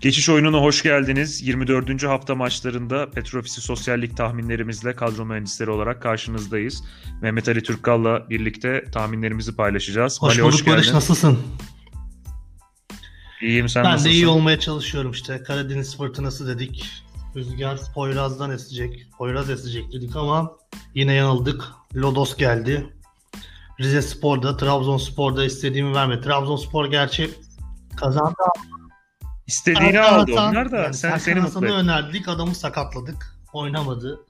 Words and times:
Geçiş 0.00 0.28
oyununa 0.28 0.58
hoş 0.58 0.82
geldiniz. 0.82 1.42
24. 1.42 2.04
hafta 2.04 2.34
maçlarında 2.34 3.10
Petrofisi 3.10 3.60
Sosyal 3.60 4.02
Lig 4.02 4.16
tahminlerimizle 4.16 4.96
kadro 4.96 5.24
mühendisleri 5.24 5.70
olarak 5.70 6.02
karşınızdayız. 6.02 6.84
Mehmet 7.22 7.48
Ali 7.48 7.62
Türkkal'la 7.62 8.30
birlikte 8.30 8.84
tahminlerimizi 8.92 9.56
paylaşacağız. 9.56 10.22
Hoş 10.22 10.38
Ali, 10.38 10.44
bulduk 10.44 10.66
Barış 10.66 10.92
nasılsın? 10.92 11.38
İyiyim 13.42 13.68
sen 13.68 13.84
ben 13.84 13.92
nasılsın? 13.92 14.10
Ben 14.10 14.14
de 14.14 14.16
iyi 14.16 14.26
olmaya 14.26 14.60
çalışıyorum 14.60 15.10
işte. 15.10 15.42
Karadeniz 15.42 15.96
fırtınası 15.96 16.46
dedik. 16.46 16.86
Rüzgar 17.36 17.78
Poyraz'dan 17.94 18.50
esecek. 18.50 19.06
Poyraz 19.18 19.50
esecek 19.50 19.92
dedik 19.92 20.16
ama 20.16 20.52
yine 20.94 21.12
yanıldık. 21.12 21.64
Lodos 21.94 22.36
geldi. 22.36 22.86
Rize 23.80 24.02
Spor'da, 24.02 24.56
Trabzonspor'da 24.56 25.44
istediğimi 25.44 25.94
vermedi. 25.94 26.20
Trabzonspor 26.20 26.90
gerçi 26.90 27.30
kazandı 27.96 28.34
İstediğini 29.48 29.96
Hasan, 29.96 30.18
aldı 30.18 30.32
onlar 30.32 30.70
da 30.72 30.76
yani 30.76 30.94
sen 30.94 31.18
Serkan 31.18 31.18
seni 31.18 31.40
mutlu 31.40 31.66
et. 31.66 31.72
önerdik 31.72 32.28
adamı 32.28 32.54
sakatladık. 32.54 33.36
Oynamadı. 33.52 34.20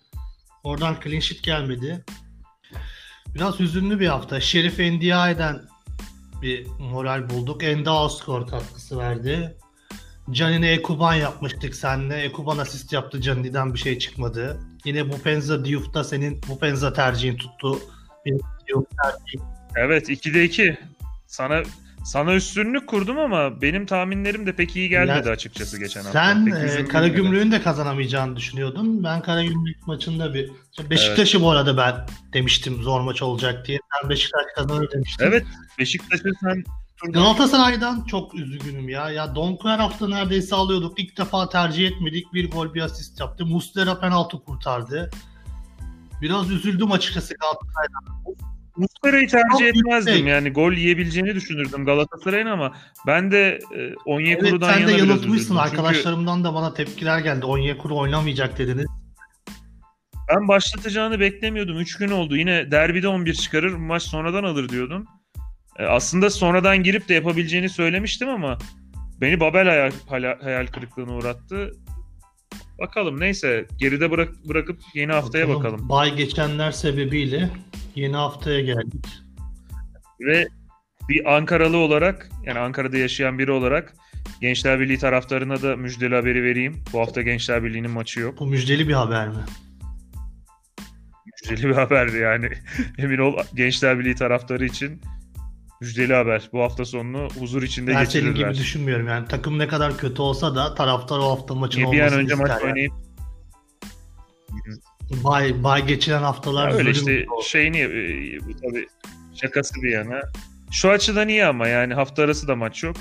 Oradan 0.64 0.96
clean 1.04 1.20
sheet 1.20 1.42
gelmedi. 1.42 2.04
Biraz 3.34 3.60
hüzünlü 3.60 4.00
bir 4.00 4.06
hafta. 4.06 4.40
Şerif 4.40 4.78
Ndiaye'den 4.78 5.62
bir 6.42 6.66
moral 6.66 7.30
bulduk. 7.30 7.62
Enda 7.62 8.08
skor 8.08 8.46
katkısı 8.46 8.98
verdi. 8.98 9.56
Canine 10.30 10.72
Ekuban 10.72 11.14
yapmıştık 11.14 11.74
seninle. 11.74 12.22
Ekuban 12.22 12.58
asist 12.58 12.92
yaptı. 12.92 13.20
Cani'den 13.20 13.74
bir 13.74 13.78
şey 13.78 13.98
çıkmadı. 13.98 14.60
Yine 14.84 15.12
Bupenza 15.12 15.64
Diouf'ta 15.64 16.04
senin 16.04 16.40
Bupenza 16.48 16.92
tercihin 16.92 17.36
tuttu. 17.36 17.78
Bir 18.26 18.40
Diouf 18.68 18.86
tercihi. 19.02 19.42
Evet 19.76 20.08
2'de 20.08 20.44
2. 20.44 20.78
Sana 21.26 21.62
sana 22.04 22.34
üstünlük 22.34 22.86
kurdum 22.86 23.18
ama 23.18 23.62
benim 23.62 23.86
tahminlerim 23.86 24.46
de 24.46 24.52
pek 24.52 24.76
iyi 24.76 24.88
gelmedi 24.88 25.28
Ya, 25.28 25.32
açıkçası 25.32 25.78
geçen 25.78 26.02
hafta. 26.02 26.34
Sen 26.34 26.46
e. 26.46 26.88
Karagümrük'ün 26.88 27.52
de 27.52 27.62
kazanamayacağını 27.62 28.36
düşünüyordun. 28.36 29.04
Ben 29.04 29.22
Karagümrük 29.22 29.86
maçında 29.86 30.34
bir 30.34 30.50
Beşiktaş'ı 30.90 31.42
bu 31.42 31.50
arada 31.50 31.76
ben 31.76 31.94
demiştim 32.32 32.82
zor 32.82 33.00
maç 33.00 33.22
olacak 33.22 33.66
diye. 33.66 33.78
Sen 34.00 34.10
Beşiktaş 34.10 34.44
kazanır 34.54 34.90
demiştin. 34.92 35.24
Evet 35.24 35.46
Beşiktaş'ı 35.78 36.32
sen 36.42 36.64
Galatasaray'dan 37.08 38.04
çok 38.04 38.34
üzgünüm 38.34 38.88
ya. 38.88 39.10
Ya 39.10 39.34
Donku 39.34 39.68
her 39.68 39.78
hafta 39.78 40.08
neredeyse 40.08 40.54
alıyorduk. 40.54 41.00
İlk 41.00 41.18
defa 41.18 41.48
tercih 41.48 41.88
etmedik. 41.88 42.34
Bir 42.34 42.50
gol 42.50 42.74
bir 42.74 42.80
asist 42.80 43.20
yaptı. 43.20 43.46
Muslera 43.46 44.00
penaltı 44.00 44.44
kurtardı. 44.44 45.10
Biraz 46.22 46.50
üzüldüm 46.50 46.92
açıkçası 46.92 47.34
Galatasaray'dan. 47.34 48.34
Muslera'yı 48.78 49.28
tercih 49.28 49.50
Çok 49.52 49.62
etmezdim 49.62 50.12
yüksek. 50.14 50.28
yani 50.28 50.50
gol 50.50 50.72
yiyebileceğini 50.72 51.34
düşünürdüm 51.34 51.84
Galatasaray'ın 51.84 52.46
ama 52.46 52.72
ben 53.06 53.30
de 53.32 53.58
e, 53.76 53.94
Onyekuru'dan 54.04 54.68
Evet 54.68 54.78
sen 54.78 54.88
de 54.88 54.92
yana 54.92 55.00
yanıltmışsın. 55.00 55.48
Çünkü 55.48 55.60
Arkadaşlarımdan 55.60 56.44
da 56.44 56.54
bana 56.54 56.74
tepkiler 56.74 57.18
geldi. 57.18 57.46
Onyekuru 57.46 57.96
oynamayacak 57.96 58.58
dediniz. 58.58 58.86
ben 60.28 60.48
başlatacağını 60.48 61.20
beklemiyordum. 61.20 61.78
3 61.78 61.96
gün 61.96 62.08
oldu. 62.10 62.36
Yine 62.36 62.70
derbide 62.70 63.08
11 63.08 63.34
çıkarır, 63.34 63.72
maç 63.74 64.02
sonradan 64.02 64.44
alır 64.44 64.68
diyordum. 64.68 65.06
E, 65.78 65.84
aslında 65.84 66.30
sonradan 66.30 66.82
girip 66.82 67.08
de 67.08 67.14
yapabileceğini 67.14 67.68
söylemiştim 67.68 68.28
ama 68.28 68.58
beni 69.20 69.40
Babel 69.40 69.68
hayal, 69.68 69.92
hayal, 70.42 70.66
kırıklığına 70.66 71.12
uğrattı. 71.12 71.72
Bakalım 72.78 73.20
neyse 73.20 73.66
geride 73.78 74.10
bırak, 74.10 74.28
bırakıp 74.48 74.80
yeni 74.94 75.12
haftaya 75.12 75.48
bakalım. 75.48 75.88
Bay 75.88 76.16
geçenler 76.16 76.72
sebebiyle 76.72 77.50
yeni 77.98 78.16
haftaya 78.16 78.60
geldik. 78.60 79.06
Ve 80.20 80.48
bir 81.08 81.36
Ankaralı 81.36 81.76
olarak 81.76 82.28
yani 82.44 82.58
Ankara'da 82.58 82.96
yaşayan 82.96 83.38
biri 83.38 83.50
olarak 83.52 83.94
Gençler 84.40 84.80
Birliği 84.80 84.98
taraftarına 84.98 85.62
da 85.62 85.76
müjdeli 85.76 86.14
haberi 86.14 86.42
vereyim. 86.42 86.84
Bu 86.92 87.00
hafta 87.00 87.22
Gençler 87.22 87.64
Birliği'nin 87.64 87.90
maçı 87.90 88.20
yok. 88.20 88.38
Bu 88.40 88.46
müjdeli 88.46 88.88
bir 88.88 88.92
haber 88.92 89.28
mi? 89.28 89.44
Müjdeli 91.26 91.68
bir 91.68 91.74
haberdi 91.74 92.16
yani. 92.16 92.50
Emin 92.98 93.18
ol 93.18 93.36
Gençler 93.54 93.98
Birliği 93.98 94.14
taraftarı 94.14 94.64
için 94.66 95.00
müjdeli 95.80 96.14
haber. 96.14 96.48
Bu 96.52 96.62
hafta 96.62 96.84
sonunu 96.84 97.28
huzur 97.38 97.62
içinde 97.62 97.90
Ben 97.90 98.04
senin 98.04 98.24
gibi 98.24 98.32
geçirirler. 98.34 98.54
düşünmüyorum 98.54 99.08
yani. 99.08 99.28
Takım 99.28 99.58
ne 99.58 99.68
kadar 99.68 99.96
kötü 99.96 100.22
olsa 100.22 100.54
da 100.56 100.74
taraftar 100.74 101.18
o 101.18 101.30
hafta 101.30 101.54
maçın 101.54 101.80
Niye 101.80 101.92
bir 101.92 102.00
an 102.00 102.04
olmasını 102.04 102.20
önce 102.22 102.34
maç 102.34 102.50
ister 102.50 102.60
yani. 102.60 102.70
oynayıp 102.72 102.92
Bay, 105.10 105.64
bay 105.64 105.86
geçilen 105.86 106.22
haftalar 106.22 106.68
Ya 106.68 106.74
öyle 106.74 106.90
işte 106.90 107.26
oldu. 107.30 107.42
şeyini 107.42 107.78
e, 107.78 108.38
tabii 108.38 108.86
şakası 109.34 109.82
bir 109.82 109.90
yana. 109.90 110.20
Şu 110.70 110.90
açıdan 110.90 111.28
iyi 111.28 111.44
ama 111.44 111.68
yani 111.68 111.94
hafta 111.94 112.22
arası 112.22 112.48
da 112.48 112.56
maç 112.56 112.82
yok. 112.82 112.96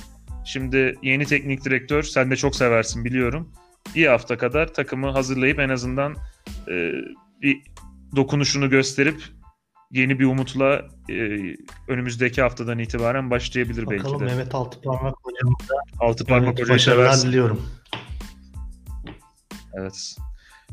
Şimdi 0.46 0.96
yeni 1.04 1.26
teknik 1.26 1.66
direktör 1.66 2.04
sen 2.04 2.32
de 2.32 2.36
çok 2.36 2.56
seversin 2.56 3.06
biliyorum. 3.06 3.54
Bir 3.96 4.08
hafta 4.08 4.38
kadar 4.38 4.74
takımı 4.74 5.12
hazırlayıp 5.12 5.60
en 5.60 5.70
azından 5.70 6.16
e, 6.68 6.92
bir 7.42 7.62
dokunuşunu 8.16 8.70
gösterip 8.70 9.24
yeni 9.92 10.20
bir 10.20 10.26
umutla 10.26 10.86
e, 11.10 11.14
önümüzdeki 11.88 12.42
haftadan 12.42 12.80
itibaren 12.80 13.32
başlayabilir 13.32 13.86
Bakalım 13.86 14.04
belki 14.04 14.20
de. 14.20 14.26
Mehmet 14.26 14.56
Altıparmak 14.56 15.16
hocamıza 15.24 15.76
Altı 16.00 16.26
parmak 16.26 16.48
evet, 16.48 16.62
hocayı 16.62 16.76
başarılar 16.76 17.22
diliyorum. 17.22 17.70
Evet. 19.74 20.18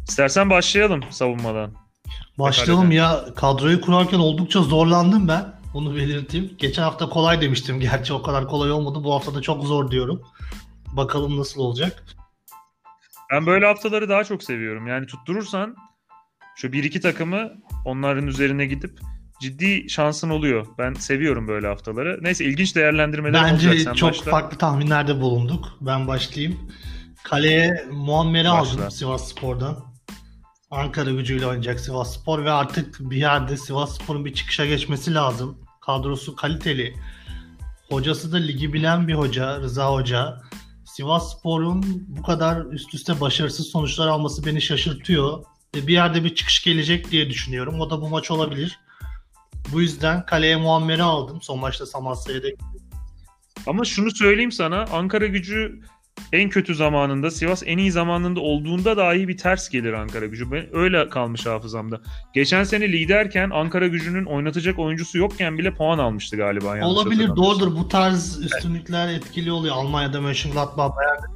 İstersen 0.08 0.50
başlayalım 0.50 1.00
savunmadan. 1.10 1.70
Başlayalım 2.38 2.90
ya. 2.90 3.24
Kadroyu 3.36 3.80
kurarken 3.80 4.18
oldukça 4.18 4.62
zorlandım 4.62 5.28
ben. 5.28 5.54
Bunu 5.74 5.96
belirteyim. 5.96 6.50
Geçen 6.58 6.82
hafta 6.82 7.08
kolay 7.08 7.40
demiştim. 7.40 7.80
Gerçi 7.90 8.12
o 8.12 8.22
kadar 8.22 8.48
kolay 8.48 8.72
olmadı. 8.72 9.04
Bu 9.04 9.14
hafta 9.14 9.34
da 9.34 9.42
çok 9.42 9.64
zor 9.64 9.90
diyorum. 9.90 10.22
Bakalım 10.92 11.38
nasıl 11.38 11.60
olacak. 11.60 12.04
Ben 13.32 13.46
böyle 13.46 13.66
haftaları 13.66 14.08
daha 14.08 14.24
çok 14.24 14.42
seviyorum. 14.42 14.86
Yani 14.86 15.06
tutturursan 15.06 15.76
şu 16.56 16.72
bir 16.72 16.84
iki 16.84 17.00
takımı 17.00 17.52
onların 17.84 18.26
üzerine 18.26 18.66
gidip 18.66 19.00
ciddi 19.40 19.90
şansın 19.90 20.30
oluyor. 20.30 20.66
Ben 20.78 20.94
seviyorum 20.94 21.48
böyle 21.48 21.66
haftaları. 21.66 22.18
Neyse 22.22 22.44
ilginç 22.44 22.76
değerlendirmeler 22.76 23.52
olacak. 23.52 23.72
Bence 23.74 23.94
çok 23.94 24.10
başla. 24.10 24.30
farklı 24.30 24.58
tahminlerde 24.58 25.20
bulunduk. 25.20 25.78
Ben 25.80 26.06
başlayayım. 26.06 26.70
Kaleye 27.24 27.86
Muammer'i 27.92 28.48
aldım 28.48 28.90
Sivas 28.90 29.28
Spor'dan. 29.28 29.93
Ankara 30.74 31.10
gücüyle 31.10 31.46
oynayacak 31.46 31.80
Sivas 31.80 32.20
Spor 32.20 32.44
ve 32.44 32.50
artık 32.50 32.96
bir 33.00 33.16
yerde 33.16 33.56
Sivas 33.56 33.98
Spor'un 33.98 34.24
bir 34.24 34.34
çıkışa 34.34 34.66
geçmesi 34.66 35.14
lazım. 35.14 35.58
Kadrosu 35.80 36.36
kaliteli. 36.36 36.94
Hocası 37.88 38.32
da 38.32 38.36
ligi 38.36 38.72
bilen 38.72 39.08
bir 39.08 39.14
hoca, 39.14 39.60
Rıza 39.60 39.92
Hoca. 39.92 40.40
Sivas 40.84 41.38
Spor'un 41.38 42.04
bu 42.08 42.22
kadar 42.22 42.64
üst 42.64 42.94
üste 42.94 43.20
başarısız 43.20 43.66
sonuçlar 43.66 44.08
alması 44.08 44.46
beni 44.46 44.62
şaşırtıyor. 44.62 45.44
Bir 45.74 45.92
yerde 45.92 46.24
bir 46.24 46.34
çıkış 46.34 46.64
gelecek 46.64 47.10
diye 47.10 47.30
düşünüyorum. 47.30 47.80
O 47.80 47.90
da 47.90 48.00
bu 48.00 48.08
maç 48.08 48.30
olabilir. 48.30 48.78
Bu 49.72 49.80
yüzden 49.80 50.26
kaleye 50.26 50.56
Muammer'i 50.56 51.02
aldım. 51.02 51.42
Son 51.42 51.58
maçta 51.58 51.86
Samasya'ya 51.86 52.42
da 52.42 52.48
Ama 53.66 53.84
şunu 53.84 54.10
söyleyeyim 54.10 54.52
sana. 54.52 54.84
Ankara 54.92 55.26
gücü 55.26 55.80
en 56.32 56.48
kötü 56.48 56.74
zamanında, 56.74 57.30
Sivas 57.30 57.62
en 57.66 57.78
iyi 57.78 57.92
zamanında 57.92 58.40
olduğunda 58.40 58.96
dahi 58.96 59.28
bir 59.28 59.36
ters 59.36 59.68
gelir 59.68 59.92
Ankara 59.92 60.26
gücü. 60.26 60.52
Ben 60.52 60.76
öyle 60.76 61.08
kalmış 61.08 61.46
hafızamda. 61.46 62.00
Geçen 62.34 62.64
sene 62.64 62.92
liderken 62.92 63.50
Ankara 63.50 63.86
gücünün 63.86 64.24
oynatacak 64.24 64.78
oyuncusu 64.78 65.18
yokken 65.18 65.58
bile 65.58 65.74
puan 65.74 65.98
almıştı 65.98 66.36
galiba. 66.36 66.86
Olabilir 66.86 67.28
doğrudur. 67.36 67.76
Bu 67.76 67.88
tarz 67.88 68.44
üstünlükler 68.44 69.08
etkili 69.08 69.52
oluyor. 69.52 69.74
Almanya'da 69.76 70.20
Mönchengladbach, 70.20 70.96
Bayern 70.96 71.34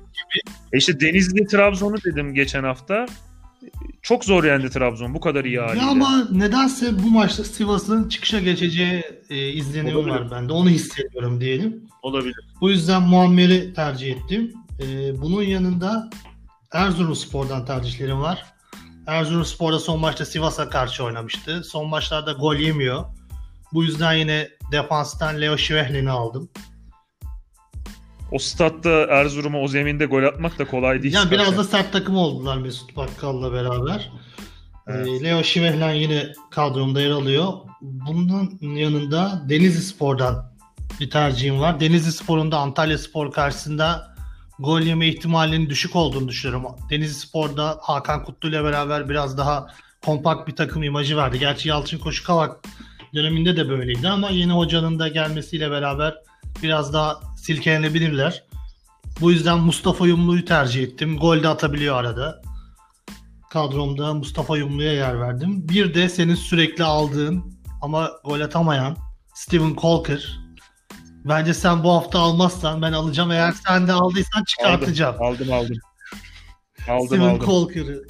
E 0.73 0.79
İşte 0.79 1.01
Denizli 1.01 1.47
Trabzon'u 1.47 1.97
dedim 2.05 2.35
geçen 2.35 2.65
hafta. 2.65 3.07
Çok 4.03 4.25
zor 4.25 4.45
yendi 4.45 4.71
Trabzon 4.71 5.15
bu 5.15 5.21
kadar 5.21 5.45
iyi 5.45 5.61
haliyle. 5.61 5.85
Ya 5.85 5.91
ama 5.91 6.29
nedense 6.33 7.03
bu 7.03 7.11
maçta 7.11 7.45
Sivas'ın 7.45 8.09
çıkışa 8.09 8.41
geçeceği 8.41 9.03
e, 9.31 9.49
izlenimi 9.49 10.07
var 10.07 10.31
bende. 10.31 10.53
Onu 10.53 10.69
hissediyorum 10.69 11.41
diyelim. 11.41 11.83
Olabilir. 12.03 12.35
Bu 12.61 12.71
yüzden 12.71 13.03
Muammer'i 13.03 13.75
tercih 13.75 14.17
ettim. 14.17 14.53
E, 14.81 15.21
bunun 15.21 15.43
yanında 15.43 16.11
Erzurumspor'dan 16.73 17.65
tercihlerim 17.65 18.21
var. 18.21 18.45
Erzurumspor'da 19.07 19.79
son 19.79 20.01
maçta 20.01 20.25
Sivas'a 20.25 20.69
karşı 20.69 21.05
oynamıştı. 21.05 21.65
Son 21.65 21.89
maçlarda 21.89 22.33
gol 22.33 22.57
yemiyor. 22.57 23.05
Bu 23.73 23.85
yüzden 23.85 24.13
yine 24.13 24.49
defanstan 24.73 25.41
Leo 25.41 25.59
Şivehlin'i 25.59 26.11
aldım. 26.11 26.51
O 28.33 28.39
statta 28.39 28.91
Erzurum'a 28.91 29.59
o 29.59 29.69
zeminde 29.69 30.07
gol 30.07 30.23
atmak 30.23 30.59
da 30.59 30.65
kolay 30.65 31.03
değil. 31.03 31.15
Ya 31.15 31.31
biraz 31.31 31.57
da 31.57 31.65
sert 31.65 31.93
takım 31.93 32.17
oldular 32.17 32.57
Mesut 32.57 32.97
Bakkal'la 32.97 33.53
beraber. 33.53 34.13
Evet. 34.87 35.07
Ee, 35.09 35.25
Leo 35.25 35.43
Şivehlen 35.43 35.93
yine 35.93 36.33
kadromda 36.51 37.01
yer 37.01 37.11
alıyor. 37.11 37.53
Bunun 37.81 38.59
yanında 38.63 39.43
Denizli 39.49 39.83
Spor'dan 39.83 40.53
bir 41.01 41.11
tercihim 41.11 41.61
var. 41.61 41.81
Denizli 41.81 42.13
Spor'un 42.13 42.53
da 42.53 42.59
Antalya 42.59 42.99
Spor 42.99 43.33
karşısında 43.33 44.08
gol 44.59 44.81
yeme 44.81 45.09
ihtimalinin 45.09 45.71
düşük 45.71 45.97
olduğunu 45.97 46.29
düşünüyorum. 46.29 46.67
Denizli 46.91 47.15
Spor'da 47.15 47.79
Hakan 47.83 48.25
Kutlu 48.25 48.49
ile 48.49 48.65
beraber 48.65 49.09
biraz 49.09 49.39
daha 49.39 49.67
kompakt 50.05 50.49
bir 50.49 50.57
takım 50.57 50.83
imajı 50.83 51.17
verdi. 51.17 51.39
Gerçi 51.39 51.69
Yalçın 51.69 51.99
Koşukavak 51.99 52.65
döneminde 53.15 53.57
de 53.57 53.69
böyleydi 53.69 54.09
ama 54.09 54.31
yeni 54.31 54.53
hocanın 54.53 54.99
da 54.99 55.09
gelmesiyle 55.09 55.71
beraber 55.71 56.15
biraz 56.63 56.93
daha 56.93 57.21
silkelenebilirler. 57.37 58.45
Bu 59.21 59.33
yüzden 59.33 59.59
Mustafa 59.59 60.07
Yumlu'yu 60.07 60.45
tercih 60.45 60.83
ettim. 60.83 61.19
Gol 61.19 61.43
de 61.43 61.49
atabiliyor 61.49 61.97
arada. 61.97 62.43
Kadromda 63.51 64.15
Mustafa 64.15 64.57
Yumlu'ya 64.57 64.93
yer 64.93 65.21
verdim. 65.21 65.69
Bir 65.69 65.95
de 65.95 66.09
senin 66.09 66.35
sürekli 66.35 66.85
aldığın 66.85 67.55
ama 67.83 68.11
gol 68.25 68.41
atamayan 68.41 68.97
Steven 69.35 69.75
Colker. 69.75 70.39
Bence 71.29 71.55
sen 71.55 71.85
bu 71.85 71.93
hafta 71.93 72.19
almazsan 72.19 72.83
ben 72.83 72.93
alacağım. 72.93 73.31
Eğer 73.31 73.53
sen 73.67 73.89
de 73.89 73.93
aldıysan 73.93 74.45
çıkartacağım. 74.45 75.23
Aldım 75.23 75.53
aldım. 75.53 75.77
Aldım 76.89 77.07
Steven 77.07 77.29
aldım. 77.29 77.47
Colker'ı. 77.47 78.03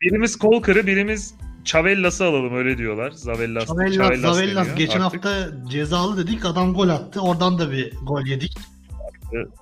Birimiz 0.00 0.38
Colker'ı 0.38 0.86
birimiz 0.86 1.34
Chavellas'ı 1.64 2.24
alalım 2.24 2.56
öyle 2.56 2.78
diyorlar. 2.78 3.10
Zavellas. 3.10 3.66
Zavellas, 3.68 3.94
Chavellas 3.94 4.36
Zavellas. 4.36 4.74
Geçen 4.76 5.00
artık. 5.00 5.24
hafta 5.24 5.48
cezalı 5.70 6.16
dedik. 6.26 6.44
Adam 6.44 6.74
gol 6.74 6.88
attı. 6.88 7.20
Oradan 7.20 7.58
da 7.58 7.70
bir 7.72 7.92
gol 8.02 8.26
yedik. 8.26 8.58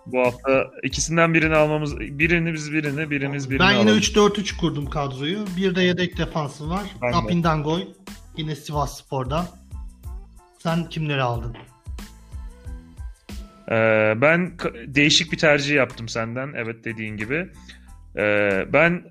Bu 0.07 0.21
hafta 0.21 0.65
ikisinden 0.83 1.35
birini 1.35 1.57
almamız 1.57 2.01
birini 2.01 2.55
biz 2.55 2.73
birini 2.73 3.11
birimiz 3.11 3.51
birini 3.51 3.61
ben 3.61 3.71
yine 3.71 3.91
alalım. 3.91 3.99
3-4-3 3.99 4.57
kurdum 4.57 4.91
kadroyu. 4.91 5.45
Bir 5.57 5.75
de 5.75 5.83
yedek 5.83 6.19
defansı 6.19 6.71
var. 6.71 6.83
Apindangoy. 7.15 7.85
Yine 8.37 8.57
Sivas 8.57 8.99
Spor'dan. 8.99 9.47
Sen 10.59 10.89
kimleri 10.89 11.23
aldın? 11.23 11.57
Ee, 13.71 14.15
ben 14.17 14.53
değişik 14.87 15.33
bir 15.33 15.39
tercih 15.39 15.75
yaptım 15.75 16.09
senden. 16.09 16.53
Evet 16.57 16.85
dediğin 16.85 17.17
gibi. 17.17 17.49
Ee, 18.17 18.65
ben 18.73 19.05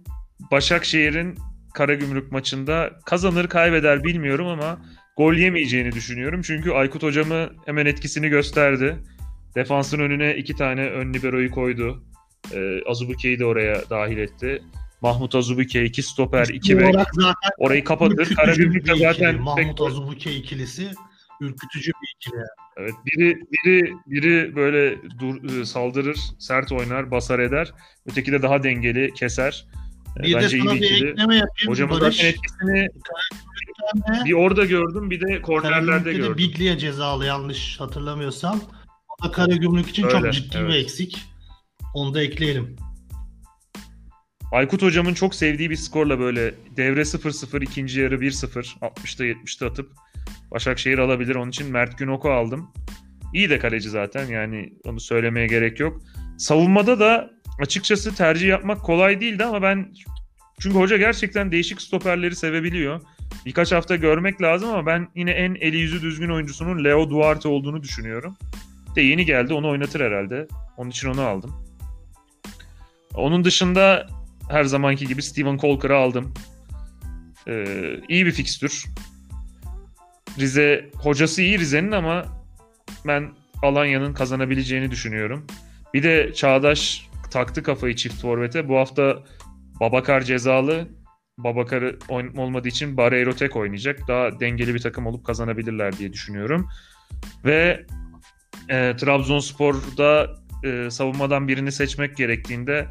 Başakşehir'in 0.51 1.37
Karagümrük 1.73 2.31
maçında 2.31 2.89
kazanır 3.05 3.47
kaybeder 3.47 4.03
bilmiyorum 4.03 4.47
ama 4.47 4.79
gol 5.17 5.33
yemeyeceğini 5.33 5.91
düşünüyorum. 5.91 6.41
Çünkü 6.41 6.71
Aykut 6.71 7.03
hocamı 7.03 7.49
hemen 7.65 7.85
etkisini 7.85 8.29
gösterdi. 8.29 8.97
Defansın 9.55 9.99
önüne 9.99 10.35
iki 10.35 10.55
tane 10.55 10.89
ön 10.89 11.13
libero'yu 11.13 11.51
koydu. 11.51 12.03
Ee, 12.53 12.79
Azubuke'yi 12.85 13.39
de 13.39 13.45
oraya 13.45 13.89
dahil 13.89 14.17
etti. 14.17 14.61
Mahmut 15.01 15.35
Azubuke, 15.35 15.85
iki 15.85 16.03
stoper, 16.03 16.47
iki 16.47 16.79
bek. 16.79 16.95
Orayı 17.57 17.83
kapatır. 17.83 18.35
Karagümrük 18.35 18.87
de 18.87 18.95
zaten 18.95 19.41
Mahmut 19.41 19.81
Azubuke 19.81 20.31
ikilisi 20.31 20.91
ürkütücü 21.41 21.91
bir 21.91 22.15
ikili. 22.15 22.41
Evet, 22.77 22.93
biri 23.05 23.39
biri 23.51 23.93
biri 24.07 24.55
böyle 24.55 24.97
dur, 25.19 25.61
e, 25.61 25.65
saldırır, 25.65 26.17
sert 26.39 26.71
oynar, 26.71 27.11
basar 27.11 27.39
eder. 27.39 27.73
Öteki 28.05 28.31
de 28.31 28.41
daha 28.41 28.63
dengeli, 28.63 29.13
keser. 29.13 29.65
E, 30.19 30.23
Bir 30.23 30.33
de 30.33 30.37
Bence 30.37 30.57
iyi 30.57 30.63
sana 30.63 30.75
bir 30.75 30.81
bir 30.81 30.85
ikili. 30.85 31.09
ekleme 31.09 31.35
yapayım. 31.35 31.67
Hocamın 31.71 32.01
Barış, 32.01 32.15
zaten 32.15 32.29
etkisini 32.29 32.87
bir 34.25 34.33
orada 34.33 34.65
gördüm, 34.65 35.09
bir 35.09 35.21
de 35.21 35.41
kornerlerde 35.41 36.05
de 36.05 36.13
gördüm. 36.13 36.37
Biglia 36.37 36.77
cezalı 36.77 37.25
yanlış 37.25 37.79
hatırlamıyorsam. 37.79 38.61
O 39.19 39.25
da 39.25 39.31
Karagümrük 39.31 39.89
için 39.89 40.03
çok 40.03 40.23
Öyle, 40.23 40.31
ciddi 40.31 40.57
evet. 40.57 40.69
bir 40.69 40.75
eksik. 40.75 41.17
Onu 41.93 42.13
da 42.13 42.21
ekleyelim. 42.21 42.75
Aykut 44.51 44.81
hocamın 44.81 45.13
çok 45.13 45.35
sevdiği 45.35 45.69
bir 45.69 45.75
skorla 45.75 46.19
böyle 46.19 46.53
devre 46.77 47.01
0-0, 47.01 47.63
ikinci 47.63 47.99
yarı 47.99 48.15
1-0, 48.15 48.79
60'ta 48.79 49.25
70'te 49.25 49.65
atıp 49.65 49.91
Başakşehir 50.51 50.97
alabilir. 50.97 51.35
Onun 51.35 51.49
için 51.49 51.71
Mert 51.71 51.97
Günok'u 51.97 52.29
aldım. 52.29 52.71
İyi 53.33 53.49
de 53.49 53.59
kaleci 53.59 53.89
zaten 53.89 54.27
yani 54.27 54.73
onu 54.83 54.99
söylemeye 54.99 55.47
gerek 55.47 55.79
yok. 55.79 56.01
Savunmada 56.37 56.99
da 56.99 57.31
açıkçası 57.59 58.15
tercih 58.15 58.47
yapmak 58.47 58.83
kolay 58.83 59.21
değildi 59.21 59.43
ama 59.43 59.61
ben 59.61 59.93
çünkü 60.59 60.77
hoca 60.77 60.97
gerçekten 60.97 61.51
değişik 61.51 61.81
stoperleri 61.81 62.35
sevebiliyor. 62.35 63.01
Birkaç 63.45 63.71
hafta 63.71 63.95
görmek 63.95 64.41
lazım 64.41 64.69
ama 64.69 64.85
ben 64.85 65.07
yine 65.15 65.31
en 65.31 65.55
eli 65.55 65.77
yüzü 65.77 66.01
düzgün 66.01 66.29
oyuncusunun 66.29 66.83
Leo 66.83 67.09
Duarte 67.09 67.47
olduğunu 67.47 67.83
düşünüyorum. 67.83 68.37
De 68.95 69.01
yeni 69.01 69.25
geldi 69.25 69.53
onu 69.53 69.69
oynatır 69.69 70.01
herhalde. 70.01 70.47
Onun 70.77 70.89
için 70.89 71.07
onu 71.07 71.21
aldım. 71.21 71.65
Onun 73.13 73.43
dışında 73.43 74.07
her 74.49 74.63
zamanki 74.63 75.07
gibi 75.07 75.23
Steven 75.23 75.57
Colker'ı 75.57 75.97
aldım. 75.97 76.33
Ee, 77.47 77.99
iyi 78.09 78.25
bir 78.25 78.31
fikstür. 78.31 78.85
Rize 80.39 80.89
hocası 80.95 81.41
iyi 81.41 81.59
Rize'nin 81.59 81.91
ama 81.91 82.25
ben 83.07 83.31
Alanya'nın 83.63 84.13
kazanabileceğini 84.13 84.91
düşünüyorum. 84.91 85.47
Bir 85.93 86.03
de 86.03 86.33
Çağdaş 86.33 87.09
taktı 87.31 87.63
kafayı 87.63 87.95
çift 87.95 88.21
forvete. 88.21 88.69
Bu 88.69 88.77
hafta 88.77 89.23
Babakar 89.79 90.21
cezalı. 90.21 90.87
Babakar'ı 91.37 91.99
olmadığı 92.09 92.67
için 92.67 92.97
Barreiro 92.97 93.35
tek 93.35 93.55
oynayacak. 93.55 94.07
Daha 94.07 94.39
dengeli 94.39 94.73
bir 94.73 94.79
takım 94.79 95.05
olup 95.05 95.25
kazanabilirler 95.25 95.97
diye 95.97 96.13
düşünüyorum. 96.13 96.69
Ve 97.45 97.85
e, 98.69 98.95
Trabzonspor'da 98.95 100.35
e, 100.63 100.89
savunmadan 100.89 101.47
birini 101.47 101.71
seçmek 101.71 102.17
gerektiğinde 102.17 102.87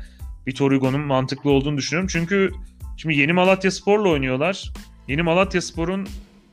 Vitor 0.49 0.73
Hugo'nun 0.73 1.01
mantıklı 1.01 1.51
olduğunu 1.51 1.77
düşünüyorum. 1.77 2.09
Çünkü 2.13 2.51
şimdi 2.97 3.17
Yeni 3.17 3.33
Malatya 3.33 3.71
Spor'la 3.71 4.09
oynuyorlar. 4.09 4.73
Yeni 5.09 5.23
Malatya 5.23 5.63
Spor'un 5.63 6.09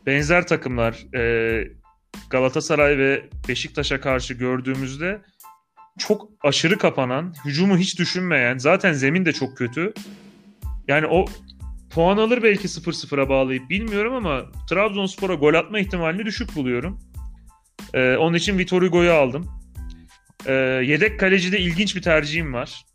benzer 0.06 0.48
takımlar 0.48 1.16
e, 1.16 1.68
Galatasaray 2.30 2.98
ve 2.98 3.30
Beşiktaş'a 3.48 4.02
karşı 4.02 4.34
gördüğümüzde 4.34 5.22
çok 6.00 6.30
aşırı 6.44 6.78
kapanan, 6.78 7.34
hücumu 7.46 7.78
hiç 7.78 8.00
düşünmeyen, 8.00 8.58
zaten 8.58 8.94
zemin 8.94 9.26
de 9.26 9.34
çok 9.34 9.58
kötü. 9.58 9.94
Yani 10.88 11.08
o 11.08 11.26
puan 11.90 12.18
alır 12.18 12.44
belki 12.44 12.68
0-0'a 12.68 13.30
bağlayıp 13.30 13.70
bilmiyorum 13.70 14.14
ama 14.14 14.42
Trabzonspor'a 14.70 15.34
gol 15.34 15.54
atma 15.54 15.80
ihtimalini 15.80 16.26
düşük 16.26 16.56
buluyorum. 16.56 17.00
E, 17.94 18.16
onun 18.16 18.34
için 18.34 18.58
Vitor 18.58 18.82
Hugo'yu 18.82 19.12
aldım. 19.12 19.48
E, 20.46 20.54
yedek 20.86 21.20
kalecide 21.20 21.60
ilginç 21.60 21.96
bir 21.96 22.02
tercihim 22.02 22.54
var. 22.54 22.86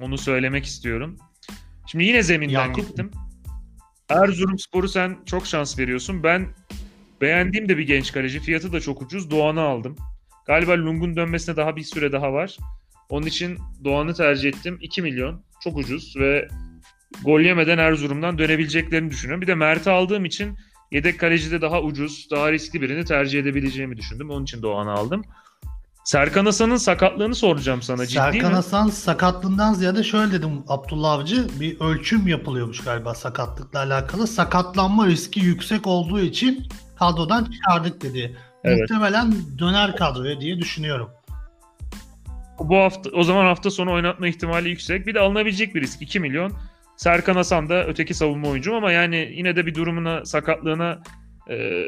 Onu 0.00 0.18
söylemek 0.18 0.64
istiyorum. 0.64 1.18
Şimdi 1.86 2.04
yine 2.04 2.22
zeminden 2.22 2.66
Yakup. 2.66 2.88
gittim. 2.88 3.10
Erzurumspor'u 4.08 4.88
sen 4.88 5.18
çok 5.26 5.46
şans 5.46 5.78
veriyorsun. 5.78 6.22
Ben 6.22 6.46
beğendiğim 7.20 7.68
de 7.68 7.78
bir 7.78 7.86
genç 7.86 8.12
kaleci. 8.12 8.40
Fiyatı 8.40 8.72
da 8.72 8.80
çok 8.80 9.02
ucuz. 9.02 9.30
Doğan'ı 9.30 9.60
aldım. 9.60 9.96
Galiba 10.46 10.72
Lung'un 10.72 11.16
dönmesine 11.16 11.56
daha 11.56 11.76
bir 11.76 11.82
süre 11.82 12.12
daha 12.12 12.32
var. 12.32 12.56
Onun 13.08 13.26
için 13.26 13.58
Doğan'ı 13.84 14.14
tercih 14.14 14.48
ettim. 14.48 14.78
2 14.80 15.02
milyon. 15.02 15.42
Çok 15.64 15.76
ucuz 15.76 16.16
ve 16.16 16.48
gol 17.24 17.40
yemeden 17.40 17.78
Erzurum'dan 17.78 18.38
dönebileceklerini 18.38 19.10
düşünüyorum. 19.10 19.42
Bir 19.42 19.46
de 19.46 19.54
Mert'i 19.54 19.90
aldığım 19.90 20.24
için 20.24 20.58
yedek 20.90 21.20
kalecide 21.20 21.60
daha 21.60 21.82
ucuz, 21.82 22.28
daha 22.30 22.52
riskli 22.52 22.82
birini 22.82 23.04
tercih 23.04 23.40
edebileceğimi 23.40 23.96
düşündüm. 23.96 24.30
Onun 24.30 24.44
için 24.44 24.62
Doğan'ı 24.62 24.92
aldım. 24.92 25.24
Serkan 26.08 26.46
Hasan'ın 26.46 26.76
sakatlığını 26.76 27.34
soracağım 27.34 27.82
sana. 27.82 28.06
Ciddi 28.06 28.18
Serkan 28.18 28.50
mi? 28.50 28.54
Hasan 28.54 28.88
sakatlığından 28.88 29.72
ziyade 29.72 30.04
şöyle 30.04 30.32
dedim 30.32 30.64
Abdullah 30.68 31.12
Avcı 31.12 31.46
bir 31.60 31.80
ölçüm 31.80 32.28
yapılıyormuş 32.28 32.84
galiba 32.84 33.14
sakatlıkla 33.14 33.78
alakalı. 33.78 34.26
Sakatlanma 34.26 35.06
riski 35.06 35.40
yüksek 35.40 35.86
olduğu 35.86 36.20
için 36.20 36.68
kadrodan 36.98 37.44
çıkardık 37.44 38.02
dedi. 38.02 38.36
Evet. 38.64 38.78
Muhtemelen 38.80 39.34
döner 39.58 39.96
kadroya 39.96 40.40
diye 40.40 40.58
düşünüyorum. 40.58 41.10
Bu 42.58 42.76
hafta 42.76 43.10
o 43.10 43.22
zaman 43.22 43.44
hafta 43.44 43.70
sonu 43.70 43.92
oynatma 43.92 44.28
ihtimali 44.28 44.68
yüksek. 44.68 45.06
Bir 45.06 45.14
de 45.14 45.20
alınabilecek 45.20 45.74
bir 45.74 45.80
risk 45.80 46.02
2 46.02 46.20
milyon. 46.20 46.52
Serkan 46.96 47.34
Hasan 47.34 47.68
da 47.68 47.86
öteki 47.86 48.14
savunma 48.14 48.48
oyuncu 48.48 48.76
ama 48.76 48.92
yani 48.92 49.32
yine 49.36 49.56
de 49.56 49.66
bir 49.66 49.74
durumuna, 49.74 50.24
sakatlığına 50.24 51.02
e, 51.50 51.84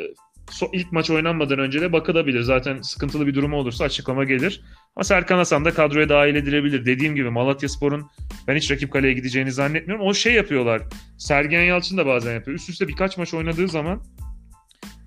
so- 0.50 0.70
ilk 0.72 0.92
maç 0.92 1.10
oynanmadan 1.10 1.58
önce 1.58 1.80
de 1.80 1.92
bakılabilir. 1.92 2.42
Zaten 2.42 2.80
sıkıntılı 2.80 3.26
bir 3.26 3.34
durumu 3.34 3.56
olursa 3.56 3.84
açıklama 3.84 4.24
gelir. 4.24 4.62
Ama 4.96 5.04
Serkan 5.04 5.36
Hasan 5.36 5.64
da 5.64 5.74
kadroya 5.74 6.08
dahil 6.08 6.34
edilebilir. 6.34 6.86
Dediğim 6.86 7.14
gibi 7.14 7.30
Malatyaspor'un 7.30 8.10
ben 8.48 8.56
hiç 8.56 8.70
rakip 8.70 8.92
kaleye 8.92 9.12
gideceğini 9.12 9.52
zannetmiyorum. 9.52 10.06
O 10.06 10.14
şey 10.14 10.34
yapıyorlar. 10.34 10.82
Sergen 11.18 11.62
Yalçın 11.62 11.96
da 11.96 12.06
bazen 12.06 12.34
yapıyor. 12.34 12.56
Üst 12.56 12.70
üste 12.70 12.88
birkaç 12.88 13.18
maç 13.18 13.34
oynadığı 13.34 13.68
zaman 13.68 14.02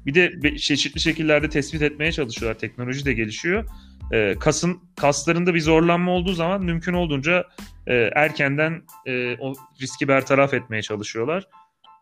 bir 0.06 0.14
de 0.14 0.44
be- 0.44 0.58
çeşitli 0.58 1.00
şekillerde 1.00 1.50
tespit 1.50 1.82
etmeye 1.82 2.12
çalışıyorlar. 2.12 2.60
Teknoloji 2.60 3.06
de 3.06 3.14
gelişiyor. 3.14 3.66
E, 4.12 4.36
kasın 4.40 4.80
kaslarında 4.96 5.54
bir 5.54 5.60
zorlanma 5.60 6.12
olduğu 6.12 6.34
zaman 6.34 6.64
mümkün 6.64 6.94
olduğunca 6.94 7.44
e, 7.88 7.94
erkenden 8.16 8.82
e, 9.06 9.38
o 9.40 9.54
riski 9.82 10.08
bertaraf 10.08 10.54
etmeye 10.54 10.82
çalışıyorlar. 10.82 11.48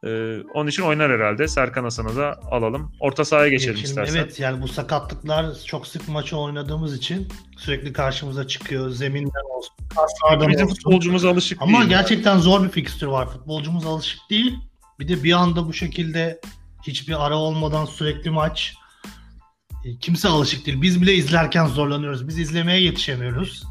E, 0.06 0.38
onun 0.54 0.70
için 0.70 0.84
oynar 0.84 1.12
herhalde. 1.12 1.48
Serkan 1.48 1.84
Hasan'ı 1.84 2.16
da 2.16 2.40
alalım. 2.52 2.92
Orta 3.00 3.26
sahaya 3.26 3.50
geçelim 3.50 3.76
Şimdi 3.78 3.88
istersen. 3.90 4.16
Evet 4.20 4.40
yani 4.40 4.62
bu 4.62 4.68
sakatlıklar 4.68 5.56
çok 5.66 5.88
sık 5.88 6.08
maçı 6.08 6.38
oynadığımız 6.38 6.96
için 6.98 7.28
sürekli 7.58 7.94
karşımıza 7.94 8.48
çıkıyor. 8.48 8.90
Zeminden 8.90 9.58
olsun, 9.58 9.76
kaslardan 9.96 10.50
Bizim 10.50 10.66
olsun. 10.66 10.76
futbolcumuz 10.76 11.26
alışık 11.26 11.62
Ama 11.62 11.78
değil. 11.80 11.90
gerçekten 11.90 12.38
zor 12.38 12.64
bir 12.64 12.70
fikstür 12.70 13.08
var. 13.08 13.30
Futbolcumuz 13.30 13.86
alışık 13.86 14.20
değil. 14.30 14.58
Bir 15.00 15.08
de 15.08 15.24
bir 15.24 15.32
anda 15.34 15.68
bu 15.68 15.74
şekilde 15.74 16.42
hiçbir 16.88 17.26
ara 17.26 17.36
olmadan 17.38 17.86
sürekli 17.86 18.30
maç. 18.30 18.74
E, 19.86 19.98
Kimse 19.98 20.28
alışık 20.28 20.66
değil. 20.66 20.82
Biz 20.82 21.02
bile 21.02 21.14
izlerken 21.14 21.66
zorlanıyoruz. 21.66 22.28
Biz 22.28 22.40
izlemeye 22.40 22.82
yetişemiyoruz. 22.82 23.64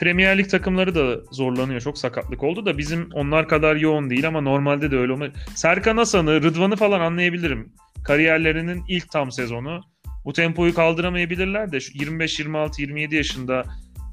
Premier 0.00 0.38
Lig 0.38 0.50
takımları 0.50 0.94
da 0.94 1.20
zorlanıyor. 1.32 1.80
Çok 1.80 1.98
sakatlık 1.98 2.42
oldu 2.42 2.66
da 2.66 2.78
bizim 2.78 3.08
onlar 3.12 3.48
kadar 3.48 3.76
yoğun 3.76 4.10
değil 4.10 4.28
ama 4.28 4.40
normalde 4.40 4.90
de 4.90 4.96
öyle 4.96 5.12
olma. 5.12 5.26
Serkan 5.54 5.96
Hasan'ı, 5.96 6.42
Rıdvan'ı 6.42 6.76
falan 6.76 7.00
anlayabilirim. 7.00 7.72
Kariyerlerinin 8.04 8.84
ilk 8.88 9.10
tam 9.10 9.32
sezonu. 9.32 9.80
bu 10.24 10.32
tempoyu 10.32 10.74
kaldıramayabilirler 10.74 11.72
de 11.72 11.80
şu 11.80 11.98
25 11.98 12.38
26 12.38 12.82
27 12.82 13.16
yaşında 13.16 13.64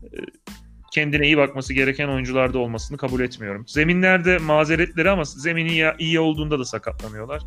e, 0.04 0.18
kendine 0.94 1.26
iyi 1.26 1.38
bakması 1.38 1.74
gereken 1.74 2.08
oyuncularda 2.08 2.60
olmasını 2.60 2.98
kabul 2.98 3.22
etmiyorum. 3.22 3.68
Zeminlerde 3.68 4.38
mazeretleri 4.38 5.10
ama 5.10 5.24
zemini 5.26 5.92
iyi, 6.00 6.20
olduğunda 6.20 6.60
da 6.60 6.66
sakatlanıyorlar. 6.66 7.42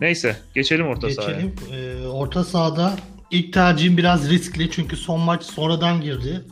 Neyse 0.00 0.36
geçelim 0.54 0.86
orta 0.86 1.10
sahaya. 1.10 1.40
Geçelim. 1.40 1.54
Ee, 1.72 2.06
orta 2.06 2.44
sahada 2.44 2.96
ilk 3.30 3.52
tercihim 3.52 3.96
biraz 3.96 4.30
riskli 4.30 4.70
çünkü 4.70 4.96
son 4.96 5.20
maç 5.20 5.42
sonradan 5.42 6.00
girdi. 6.00 6.44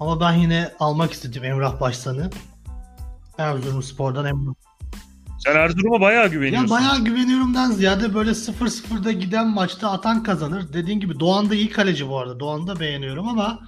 Ama 0.00 0.20
ben 0.20 0.32
yine 0.32 0.72
almak 0.80 1.12
istedim 1.12 1.44
Emrah 1.44 1.80
Başsan'ı. 1.80 2.30
Erzurumspor'dan 3.38 4.24
Emrah. 4.26 4.54
Sen 5.38 5.56
Erzurum'a 5.56 6.00
bayağı 6.00 6.28
güveniyorsun. 6.28 6.68
Ya 6.68 6.70
bayağı 6.70 7.04
güveniyorumdan 7.04 7.70
ziyade 7.70 8.14
böyle 8.14 8.30
0-0'da 8.30 9.12
giden 9.12 9.48
maçta 9.48 9.90
atan 9.90 10.22
kazanır. 10.22 10.72
Dediğin 10.72 11.00
gibi 11.00 11.20
Doğan 11.20 11.50
da 11.50 11.54
iyi 11.54 11.70
kaleci 11.70 12.08
bu 12.08 12.18
arada. 12.18 12.40
Doğan'ı 12.40 12.66
da 12.66 12.80
beğeniyorum 12.80 13.28
ama 13.28 13.58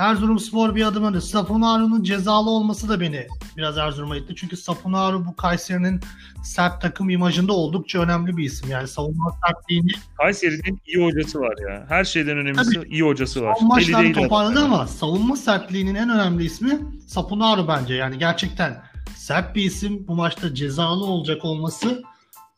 Erzurumspor 0.00 0.74
bir 0.74 0.84
adım 0.84 1.04
önde. 1.04 1.20
Sapunaro'nun 1.20 2.02
cezalı 2.02 2.50
olması 2.50 2.88
da 2.88 3.00
beni 3.00 3.26
biraz 3.56 3.78
Erzurum'a 3.78 4.16
itti. 4.16 4.34
Çünkü 4.36 4.56
Sapunaro 4.56 5.24
bu 5.26 5.36
Kayseri'nin 5.36 6.00
sert 6.44 6.82
takım 6.82 7.10
imajında 7.10 7.52
oldukça 7.52 8.02
önemli 8.02 8.36
bir 8.36 8.44
isim. 8.44 8.70
Yani 8.70 8.88
savunma 8.88 9.32
sertliğini 9.46 9.90
Kayseri'nin 10.16 10.80
iyi 10.86 11.04
hocası 11.04 11.40
var 11.40 11.54
ya. 11.68 11.86
Her 11.88 12.04
şeyden 12.04 12.38
önemlisi 12.38 12.74
Tabii. 12.74 12.88
iyi 12.88 13.02
hocası 13.02 13.42
var. 13.42 13.54
son 13.54 14.02
değil 14.02 14.14
toparladı 14.14 14.58
adam. 14.60 14.72
ama 14.72 14.86
savunma 14.86 15.36
sertliğinin 15.36 15.94
en 15.94 16.10
önemli 16.10 16.44
ismi 16.44 16.80
Sapunaro 17.06 17.68
bence. 17.68 17.94
Yani 17.94 18.18
gerçekten 18.18 18.82
sert 19.16 19.56
bir 19.56 19.62
isim. 19.62 20.08
Bu 20.08 20.14
maçta 20.14 20.54
cezalı 20.54 21.04
olacak 21.04 21.44
olması 21.44 22.02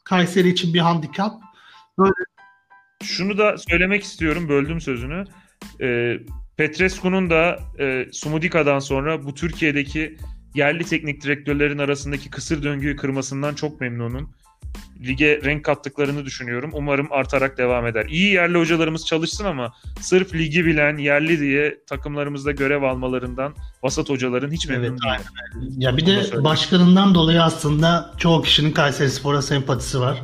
Kayseri 0.05 0.49
için 0.49 0.75
bir 0.75 0.81
handikap. 0.81 1.33
Şunu 3.03 3.39
da 3.39 3.59
söylemek 3.59 4.03
istiyorum. 4.03 4.49
Böldüm 4.49 4.81
sözünü. 4.81 5.25
Ee, 5.81 6.19
Petrescu'nun 6.57 7.31
da 7.31 7.59
e, 7.79 8.07
Sumudika'dan 8.13 8.79
sonra 8.79 9.25
bu 9.25 9.35
Türkiye'deki 9.35 10.17
yerli 10.55 10.85
teknik 10.85 11.23
direktörlerin 11.23 11.79
arasındaki 11.79 12.31
kısır 12.31 12.63
döngüyü 12.63 12.97
kırmasından 12.97 13.55
çok 13.55 13.81
memnunum. 13.81 14.31
Lige 15.07 15.41
renk 15.45 15.65
kattıklarını 15.65 16.25
düşünüyorum. 16.25 16.71
Umarım 16.75 17.13
artarak 17.13 17.59
devam 17.59 17.87
eder. 17.87 18.07
İyi 18.09 18.33
yerli 18.33 18.59
hocalarımız 18.59 19.07
çalışsın 19.07 19.45
ama 19.45 19.73
sırf 20.01 20.35
ligi 20.35 20.67
bilen 20.67 20.97
yerli 20.97 21.41
diye 21.41 21.79
takımlarımızda 21.87 22.53
görev 22.53 22.83
almalarından 22.83 23.55
vasat 23.83 24.09
hocaların 24.09 24.51
hiç 24.51 24.69
memnun 24.69 24.85
Evet, 24.85 25.21
değilim. 25.57 25.75
Ya 25.79 25.97
bir 25.97 26.07
de 26.07 26.45
başkanından 26.45 27.15
dolayı 27.15 27.43
aslında 27.43 28.15
çoğu 28.19 28.43
kişinin 28.43 28.73
Kayseri 28.73 29.11
Spor'a 29.11 29.43
sempatisi 29.43 30.01
var. 30.01 30.23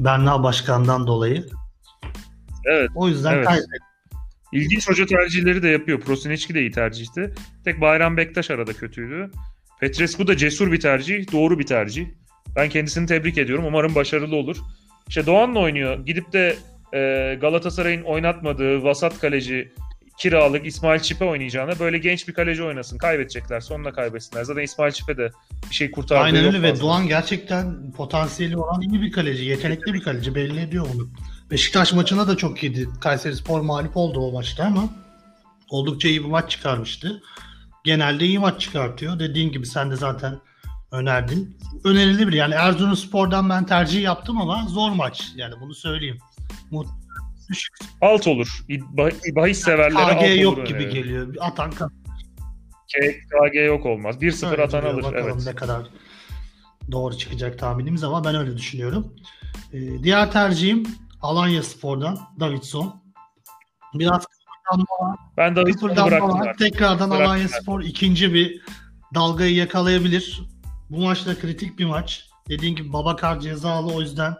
Berna 0.00 0.42
Başkan'dan 0.42 1.06
dolayı. 1.06 1.46
Evet. 2.64 2.90
O 2.94 3.08
yüzden 3.08 3.32
Evet. 3.32 3.46
Kayseri 3.46 3.85
İlginç 4.52 4.88
hoca 4.88 5.06
tercihleri 5.06 5.62
de 5.62 5.68
yapıyor. 5.68 6.00
Prosineçki 6.00 6.54
de 6.54 6.60
iyi 6.60 6.70
tercihti. 6.70 7.34
Tek 7.64 7.80
Bayram 7.80 8.16
Bektaş 8.16 8.50
arada 8.50 8.72
kötüydü. 8.72 9.30
Petrescu 9.80 10.26
da 10.26 10.36
cesur 10.36 10.72
bir 10.72 10.80
tercih, 10.80 11.32
doğru 11.32 11.58
bir 11.58 11.66
tercih. 11.66 12.06
Ben 12.56 12.68
kendisini 12.68 13.06
tebrik 13.06 13.38
ediyorum. 13.38 13.64
Umarım 13.66 13.94
başarılı 13.94 14.36
olur. 14.36 14.56
İşte 15.08 15.26
Doğan'la 15.26 15.58
oynuyor. 15.58 16.06
Gidip 16.06 16.32
de 16.32 16.56
e, 16.94 17.34
Galatasaray'ın 17.40 18.02
oynatmadığı 18.02 18.82
vasat 18.82 19.20
kaleci 19.20 19.72
kiralık 20.18 20.66
İsmail 20.66 21.00
Çipe 21.00 21.24
oynayacağına 21.24 21.78
böyle 21.78 21.98
genç 21.98 22.28
bir 22.28 22.32
kaleci 22.32 22.62
oynasın. 22.62 22.98
Kaybedecekler. 22.98 23.60
Sonunda 23.60 23.92
kaybetsinler. 23.92 24.44
Zaten 24.44 24.62
İsmail 24.62 24.92
Çipe 24.92 25.16
de 25.16 25.30
bir 25.70 25.74
şey 25.74 25.90
kurtardı. 25.90 26.24
Aynen 26.24 26.44
öyle 26.44 26.62
ve. 26.62 26.80
Doğan 26.80 27.08
gerçekten 27.08 27.92
potansiyeli 27.92 28.56
olan 28.56 28.80
iyi 28.80 29.02
bir 29.02 29.12
kaleci, 29.12 29.44
yetenekli 29.44 29.94
bir 29.94 30.00
kaleci 30.00 30.34
belli 30.34 30.60
ediyor 30.60 30.86
onu. 30.94 31.08
Beşiktaş 31.50 31.92
maçına 31.92 32.28
da 32.28 32.36
çok 32.36 32.62
iyiydi. 32.62 32.88
Kayseri 33.00 33.36
Spor 33.36 33.60
mağlup 33.60 33.96
oldu 33.96 34.20
o 34.20 34.32
maçta 34.32 34.64
ama 34.64 34.84
oldukça 35.70 36.08
iyi 36.08 36.24
bir 36.24 36.28
maç 36.28 36.50
çıkarmıştı. 36.50 37.22
Genelde 37.84 38.24
iyi 38.24 38.38
maç 38.38 38.60
çıkartıyor. 38.60 39.18
Dediğin 39.18 39.52
gibi 39.52 39.66
sen 39.66 39.90
de 39.90 39.96
zaten 39.96 40.38
önerdin. 40.90 41.58
Önerilebilir. 41.84 42.36
Yani 42.36 42.54
Erzurumspor'dan 42.54 43.48
ben 43.50 43.66
tercih 43.66 44.02
yaptım 44.02 44.40
ama 44.40 44.66
zor 44.68 44.90
maç. 44.90 45.28
Yani 45.36 45.54
bunu 45.60 45.74
söyleyeyim. 45.74 46.18
Mu- 46.70 46.86
Düşük 47.50 47.74
Alt 48.00 48.26
olur. 48.26 48.64
Bah- 48.68 49.36
Bahis 49.36 49.60
severlere 49.60 49.98
alt 50.02 50.18
KG 50.20 50.24
olur. 50.46 50.56
yok 50.58 50.66
gibi 50.66 50.78
öneririm. 50.78 50.94
geliyor. 50.94 51.34
Atan 51.40 51.70
kazanır. 51.70 51.92
K- 52.94 53.12
KG 53.50 53.54
yok 53.66 53.86
olmaz. 53.86 54.16
1-0 54.22 54.50
Öyle 54.50 54.62
atan 54.62 54.82
alır. 54.84 55.02
Bakalım 55.02 55.30
Evet. 55.36 55.46
ne 55.46 55.54
kadar 55.54 55.82
doğru 56.92 57.18
çıkacak 57.18 57.58
tahminimiz 57.58 58.04
ama 58.04 58.24
ben 58.24 58.34
öyle 58.34 58.56
düşünüyorum. 58.56 59.14
Ee, 59.72 60.02
diğer 60.02 60.32
tercihim 60.32 60.82
Alanya 61.22 61.62
Spor'dan 61.62 62.18
Davidson. 62.40 63.02
Biraz 63.94 64.26
kıpırdanma. 64.26 65.16
Ben 65.36 65.56
Davidson'u 65.56 65.96
bıraktım 65.96 66.40
var. 66.40 66.56
Tekrardan 66.58 67.10
Bıraktım 67.10 67.26
Alanya 67.26 67.44
artık. 67.44 67.62
Spor 67.62 67.82
ikinci 67.82 68.34
bir 68.34 68.62
dalgayı 69.14 69.54
yakalayabilir. 69.54 70.42
Bu 70.90 71.00
maçta 71.00 71.38
kritik 71.38 71.78
bir 71.78 71.84
maç. 71.84 72.28
Dediğim 72.48 72.76
gibi 72.76 72.92
Babakar 72.92 73.40
cezalı 73.40 73.92
o 73.92 74.00
yüzden 74.00 74.36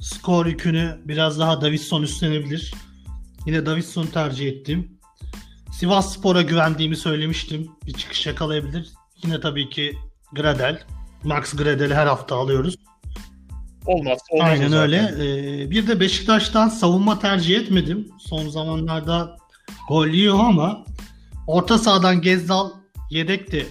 skor 0.00 0.46
yükünü 0.46 1.00
biraz 1.04 1.38
daha 1.38 1.60
Davidson 1.60 2.02
üstlenebilir. 2.02 2.74
Yine 3.46 3.66
Davidson'u 3.66 4.10
tercih 4.10 4.48
ettim. 4.48 4.98
Sivas 5.72 6.14
Spor'a 6.14 6.42
güvendiğimi 6.42 6.96
söylemiştim. 6.96 7.70
Bir 7.86 7.92
çıkış 7.92 8.26
yakalayabilir. 8.26 8.92
Yine 9.24 9.40
tabii 9.40 9.70
ki 9.70 9.98
Gradel. 10.32 10.82
Max 11.24 11.56
Gradel'i 11.56 11.94
her 11.94 12.06
hafta 12.06 12.36
alıyoruz. 12.36 12.76
Olmaz. 13.88 14.18
olmaz 14.30 14.48
Aynen 14.50 14.68
zaten. 14.68 14.82
öyle. 14.82 14.96
Ee, 15.62 15.70
bir 15.70 15.86
de 15.86 16.00
Beşiktaş'tan 16.00 16.68
savunma 16.68 17.18
tercih 17.18 17.56
etmedim. 17.60 18.08
Son 18.18 18.48
zamanlarda 18.48 19.36
gol 19.88 20.06
yiyor 20.06 20.38
ama 20.40 20.84
orta 21.46 21.78
sahadan 21.78 22.20
Gezdal 22.20 22.70
yedekti 23.10 23.66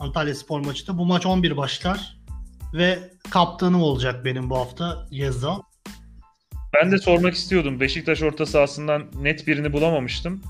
Antalya 0.00 0.34
Spor 0.34 0.60
maçında. 0.60 0.98
Bu 0.98 1.06
maç 1.06 1.26
11 1.26 1.56
başlar 1.56 2.16
ve 2.74 2.98
kaptanım 3.30 3.82
olacak 3.82 4.24
benim 4.24 4.50
bu 4.50 4.56
hafta 4.56 5.06
Gezdal. 5.10 5.60
Ben 6.74 6.92
de 6.92 6.98
sormak 6.98 7.34
istiyordum. 7.34 7.80
Beşiktaş 7.80 8.22
orta 8.22 8.46
sahasından 8.46 9.02
net 9.22 9.46
birini 9.46 9.72
bulamamıştım. 9.72 10.42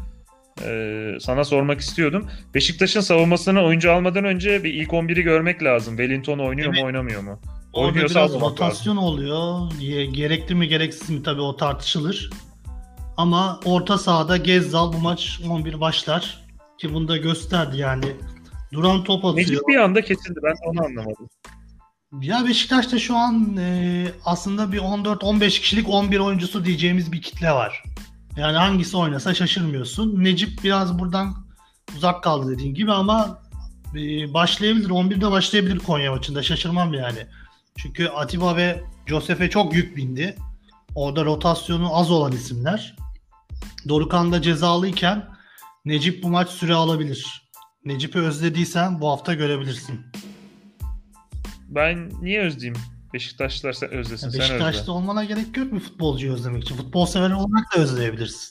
Ee, 0.65 1.13
sana 1.21 1.45
sormak 1.45 1.81
istiyordum. 1.81 2.27
Beşiktaş'ın 2.55 3.01
savunmasına 3.01 3.65
oyuncu 3.65 3.93
almadan 3.93 4.25
önce 4.25 4.65
bir 4.65 4.75
ilk 4.75 4.91
11'i 4.91 5.23
görmek 5.23 5.63
lazım. 5.63 5.97
Wellington 5.97 6.39
oynuyor 6.39 6.69
Evet. 6.69 6.81
mu 6.81 6.87
oynamıyor 6.87 7.23
mu? 7.23 7.41
Orada 7.73 7.89
Oynuyorsa 7.89 8.15
biraz 8.15 8.31
almamak 8.31 8.61
lazım. 8.61 8.67
rotasyon 8.67 8.97
oluyor. 8.97 9.71
Gerekli 10.13 10.55
mi 10.55 10.69
gereksiz 10.69 11.11
mi 11.11 11.23
tabii 11.23 11.41
o 11.41 11.57
tartışılır. 11.57 12.31
Ama 13.17 13.61
orta 13.65 13.99
sahada 13.99 14.37
Gezdal 14.37 14.93
bu 14.93 14.99
maç 14.99 15.41
11 15.51 15.81
başlar. 15.81 16.43
Ki 16.79 16.95
bunu 16.95 17.09
da 17.09 17.17
gösterdi 17.17 17.77
yani. 17.77 18.05
Duran 18.73 19.05
top 19.05 19.25
atıyor. 19.25 19.49
Necip 19.49 19.69
bir 19.69 19.77
anda 19.77 20.03
kesildi. 20.03 20.41
Ben 20.43 20.53
de 20.53 20.59
onu 20.65 20.85
anlamadım. 20.85 21.29
Ya 22.21 22.45
Beşiktaş'ta 22.49 22.99
şu 22.99 23.17
an 23.17 23.57
e, 23.57 24.07
aslında 24.25 24.73
bir 24.73 24.79
14-15 24.79 25.49
kişilik 25.49 25.89
11 25.89 26.19
oyuncusu 26.19 26.65
diyeceğimiz 26.65 27.13
bir 27.13 27.23
kitle 27.23 27.51
var. 27.51 27.83
Yani 28.37 28.57
hangisi 28.57 28.97
oynasa 28.97 29.35
şaşırmıyorsun. 29.35 30.25
Necip 30.25 30.65
biraz 30.65 30.99
buradan 30.99 31.35
uzak 31.97 32.23
kaldı 32.23 32.51
dediğin 32.51 32.75
gibi 32.75 32.93
ama 32.93 33.43
e, 33.95 34.35
başlayabilir. 34.35 34.89
11'de 34.89 35.31
başlayabilir 35.31 35.79
Konya 35.79 36.13
maçında. 36.13 36.43
Şaşırmam 36.43 36.95
yani. 36.95 37.27
Çünkü 37.77 38.09
Atiba 38.09 38.57
ve 38.57 38.83
Josef'e 39.07 39.51
çok 39.51 39.75
yük 39.75 39.97
bindi. 39.97 40.37
Orada 40.95 41.25
rotasyonu 41.25 41.97
az 41.97 42.11
olan 42.11 42.33
isimler. 42.33 42.97
Dorukan 43.89 44.33
da 44.33 44.43
cezalıyken 44.43 45.33
Necip 45.85 46.23
bu 46.23 46.29
maç 46.29 46.49
süre 46.49 46.75
alabilir. 46.75 47.51
Necip'i 47.85 48.19
özlediysen 48.19 49.01
bu 49.01 49.09
hafta 49.09 49.35
görebilirsin. 49.35 50.01
Ben 51.69 52.11
niye 52.21 52.43
özleyeyim? 52.43 52.77
Beşiktaşlılar 53.15 53.73
sen 53.73 53.91
özlesin. 53.91 54.27
Ya 54.27 54.33
sen 54.33 54.41
özle. 54.41 54.55
Beşiktaş'ta 54.55 54.93
olmana 54.93 55.25
gerek 55.25 55.57
yok 55.57 55.73
bir 55.73 55.81
futbolcuyu 55.81 56.33
özlemek 56.33 56.63
için. 56.63 56.77
Futbol 56.77 57.07
sever 57.07 57.31
olarak 57.31 57.77
da 57.77 57.81
özleyebilirsin. 57.81 58.51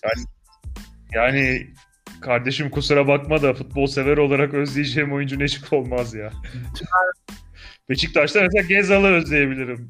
Yani 1.13 1.73
kardeşim 2.21 2.69
kusura 2.69 3.07
bakma 3.07 3.41
da 3.41 3.53
futbol 3.53 3.87
sever 3.87 4.17
olarak 4.17 4.53
özleyeceğim 4.53 5.13
oyuncu 5.13 5.39
Necip 5.39 5.73
olmaz 5.73 6.13
ya. 6.13 6.31
Beşiktaş'ta 7.89 8.41
mesela 8.41 8.67
Gezal'ı 8.67 9.07
özleyebilirim. 9.07 9.87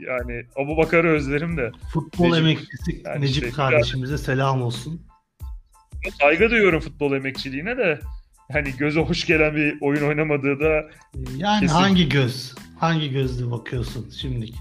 Yani 0.00 0.46
Abu 0.56 0.76
Bakar'ı 0.76 1.08
özlerim 1.08 1.56
de. 1.56 1.72
Futbol 1.92 2.24
Necip- 2.28 2.38
emeklisi 2.38 3.02
yani 3.04 3.20
Necip 3.24 3.44
işte- 3.44 3.56
kardeşimize 3.56 4.18
selam 4.18 4.62
olsun. 4.62 5.02
Saygı 6.20 6.50
duyuyorum 6.50 6.80
futbol 6.80 7.12
emekçiliğine 7.12 7.76
de. 7.78 8.00
Hani 8.52 8.76
göze 8.78 9.00
hoş 9.00 9.26
gelen 9.26 9.56
bir 9.56 9.78
oyun 9.80 10.08
oynamadığı 10.08 10.60
da 10.60 10.90
Yani 11.36 11.60
Kesin. 11.60 11.74
hangi 11.74 12.08
göz? 12.08 12.54
Hangi 12.78 13.10
gözle 13.10 13.50
bakıyorsun 13.50 14.10
şimdilik? 14.20 14.54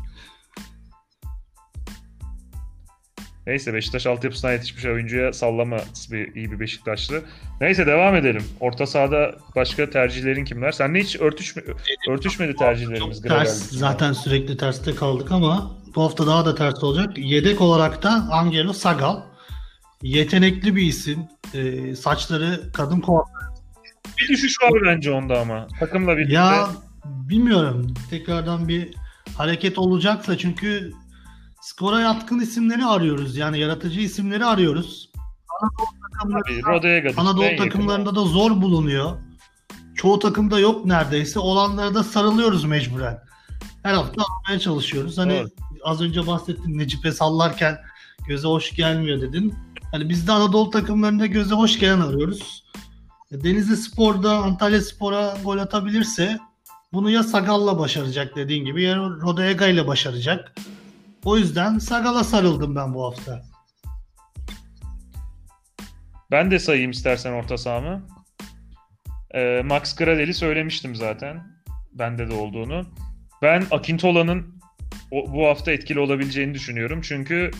Neyse 3.47 3.73
Beşiktaş 3.73 4.07
altyapısından 4.07 4.53
yetişmiş 4.53 4.85
oyuncuya 4.85 5.33
sallama 5.33 5.77
bir, 6.11 6.35
iyi 6.35 6.51
bir 6.51 6.59
Beşiktaşlı. 6.59 7.21
Neyse 7.61 7.87
devam 7.87 8.15
edelim. 8.15 8.43
Orta 8.59 8.87
sahada 8.87 9.35
başka 9.55 9.89
tercihlerin 9.89 10.45
kimler? 10.45 10.71
Seninle 10.71 10.99
hiç 10.99 11.15
örtüşme, 11.19 11.61
örtüşmedi 12.09 12.55
tercihlerimiz. 12.55 13.21
Çok 13.21 13.31
ters. 13.31 13.69
Zaten 13.69 14.13
sürekli 14.13 14.57
terste 14.57 14.95
kaldık 14.95 15.31
ama 15.31 15.71
bu 15.95 16.03
hafta 16.03 16.27
daha 16.27 16.45
da 16.45 16.55
ters 16.55 16.83
olacak. 16.83 17.17
Yedek 17.17 17.61
olarak 17.61 18.03
da 18.03 18.09
Angelo 18.31 18.73
Sagal. 18.73 19.21
yetenekli 20.01 20.75
bir 20.75 20.81
isim. 20.81 21.19
E, 21.53 21.95
saçları 21.95 22.59
kadın 22.73 22.99
kuaförü. 22.99 23.43
Bir 24.19 24.27
düşüş 24.27 24.61
var 24.61 24.71
bence 24.85 25.11
onda 25.11 25.39
ama. 25.39 25.67
Takımla 25.79 26.17
birlikte. 26.17 26.33
Ya 26.33 26.69
bilmiyorum. 27.05 27.93
Tekrardan 28.09 28.67
bir 28.67 28.93
hareket 29.37 29.77
olacaksa 29.77 30.37
çünkü 30.37 30.91
skora 31.63 31.99
yatkın 31.99 32.39
isimleri 32.39 32.85
arıyoruz. 32.85 33.37
Yani 33.37 33.59
yaratıcı 33.59 33.99
isimleri 33.99 34.45
arıyoruz. 34.45 35.09
Anadolu 36.23 36.45
Tabii, 36.81 37.13
Anadolu 37.17 37.55
takımlarında 37.57 38.15
da 38.15 38.21
zor 38.21 38.61
bulunuyor. 38.61 39.17
Çoğu 39.95 40.19
takımda 40.19 40.59
yok 40.59 40.85
neredeyse. 40.85 41.39
Olanlara 41.39 41.95
da 41.95 42.03
sarılıyoruz 42.03 42.63
mecburen. 42.65 43.19
Her 43.83 43.93
hafta 43.93 44.21
almaya 44.23 44.59
çalışıyoruz. 44.59 45.17
Hani 45.17 45.39
Doğru. 45.39 45.49
az 45.83 46.01
önce 46.01 46.27
bahsettin 46.27 46.77
Necip'e 46.77 47.11
sallarken 47.11 47.77
göze 48.27 48.47
hoş 48.47 48.75
gelmiyor 48.75 49.21
dedin. 49.21 49.55
Hani 49.91 50.09
biz 50.09 50.27
de 50.27 50.31
Anadolu 50.31 50.69
takımlarında 50.69 51.25
göze 51.25 51.55
hoş 51.55 51.79
gelen 51.79 51.99
arıyoruz. 51.99 52.63
E, 53.31 53.43
Denizli 53.43 53.77
Spor'da 53.77 54.37
Antalya 54.37 54.81
Spor'a 54.81 55.37
gol 55.43 55.57
atabilirse 55.57 56.39
bunu 56.93 57.09
ya 57.09 57.23
Sagal'la 57.23 57.79
başaracak 57.79 58.35
dediğin 58.35 58.65
gibi 58.65 58.83
ya 58.83 58.97
Rodega 58.97 59.67
ile 59.67 59.87
başaracak. 59.87 60.55
O 61.25 61.37
yüzden 61.37 61.77
Sagal'a 61.77 62.23
sarıldım 62.23 62.75
ben 62.75 62.93
bu 62.93 63.05
hafta. 63.05 63.43
Ben 66.31 66.51
de 66.51 66.59
sayayım 66.59 66.91
istersen 66.91 67.33
orta 67.33 67.57
sahamı. 67.57 68.07
Ee, 69.35 69.61
Max 69.65 69.95
Gradel'i 69.95 70.33
söylemiştim 70.33 70.95
zaten. 70.95 71.43
Bende 71.93 72.29
de 72.29 72.33
olduğunu. 72.33 72.85
Ben 73.41 73.65
Akintola'nın 73.71 74.63
bu 75.11 75.47
hafta 75.47 75.71
etkili 75.71 75.99
olabileceğini 75.99 76.53
düşünüyorum. 76.53 77.01
Çünkü 77.01 77.51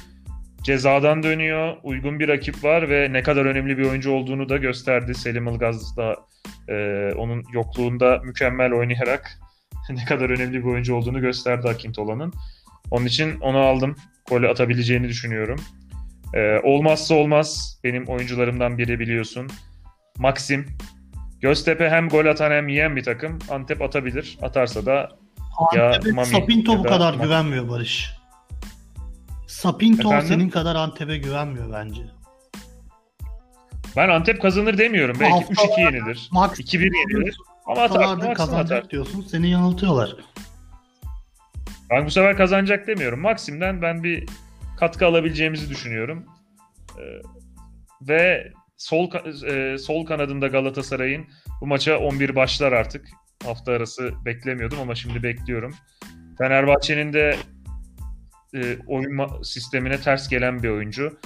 cezadan 0.63 1.24
dönüyor. 1.24 1.77
Uygun 1.84 2.20
bir 2.20 2.27
rakip 2.27 2.63
var 2.63 2.89
ve 2.89 3.13
ne 3.13 3.24
kadar 3.24 3.46
önemli 3.46 3.77
bir 3.77 3.86
oyuncu 3.86 4.12
olduğunu 4.12 4.50
da 4.50 4.58
gösterdi. 4.58 5.15
Selim 5.15 5.48
Ilgaz 5.48 5.98
da 5.98 6.15
e, 6.67 7.10
onun 7.17 7.43
yokluğunda 7.53 8.17
mükemmel 8.24 8.74
oynayarak 8.74 9.39
ne 9.89 10.05
kadar 10.05 10.29
önemli 10.29 10.60
bir 10.60 10.72
oyuncu 10.72 10.96
olduğunu 10.96 11.22
gösterdi 11.22 11.70
Akintola'nın. 11.70 12.34
Onun 12.92 13.06
için 13.06 13.40
onu 13.40 13.58
aldım. 13.58 13.96
Golü 14.30 14.50
atabileceğini 14.50 15.08
düşünüyorum. 15.08 15.60
Ee, 16.34 16.60
olmazsa 16.63 17.16
olmaz 17.16 17.80
benim 17.84 18.06
oyuncularımdan 18.06 18.78
biri 18.78 19.00
biliyorsun. 19.00 19.48
Maxim. 20.18 20.66
Göztepe 21.42 21.90
hem 21.90 22.10
gol 22.10 22.25
atan 22.25 22.52
hem 22.52 22.68
yiyen 22.68 22.96
bir 22.96 23.04
takım. 23.04 23.40
Antep 23.50 23.82
atabilir. 23.82 24.38
Atarsa 24.42 24.86
da 24.86 25.10
Ya 25.75 25.88
Antep'e 25.88 26.12
Mami 26.12 26.28
Sapinto 26.28 26.72
ya 26.74 26.80
bu 26.80 26.84
da 26.84 26.88
kadar 26.90 27.13
Ma- 27.13 27.22
güvenmiyor 27.24 27.70
Barış. 27.70 28.12
Sapinto 29.48 30.08
Efendim? 30.08 30.28
senin 30.28 30.50
kadar 30.50 30.75
Antep'e 30.75 31.18
güvenmiyor 31.18 31.72
bence. 31.74 32.02
ben 33.96 34.10
Antep 34.10 34.42
kazanır 34.42 34.78
demiyorum. 34.78 35.18
Belki 35.20 35.34
Haftalar- 35.34 35.68
3-2 35.68 35.82
yenilir. 35.82 36.30
Max 36.32 36.60
2-1 36.60 36.84
yenilir. 36.84 37.38
Ama 37.66 37.82
atar. 37.82 38.34
kazanacak 38.34 38.78
atar. 38.78 38.90
diyorsun. 38.90 39.22
Seni 39.22 39.50
yanıltıyorlar. 39.50 40.16
Ben 41.94 42.06
bu 42.06 42.12
sefer 42.12 42.38
kazanacak 42.38 42.88
demiyorum. 42.88 43.20
Maxim'den 43.20 43.82
ben 43.82 44.04
bir 44.04 44.26
katkı 44.80 45.06
alabileceğimizi 45.06 45.70
düşünüyorum. 45.70 46.26
Ee, 47.00 47.02
ve 48.02 48.52
sol 48.78 49.10
e, 49.48 49.78
sol 49.78 50.06
kanadında 50.06 50.48
Galatasaray'ın 50.48 51.26
bu 51.62 51.68
maça 51.68 51.98
11 51.98 52.36
başlar 52.36 52.72
artık. 52.72 53.06
Hafta 53.46 53.72
arası 53.72 54.12
beklemiyordum 54.26 54.80
ama 54.82 54.96
şimdi 54.96 55.24
bekliyorum. 55.24 55.76
Fenerbahçe'nin 56.38 57.14
de 57.14 57.36
e, 58.56 58.78
oyun 58.88 59.42
sistemine 59.44 60.00
ters 60.00 60.30
gelen 60.30 60.64
bir 60.64 60.70
oyuncu. 60.70 61.20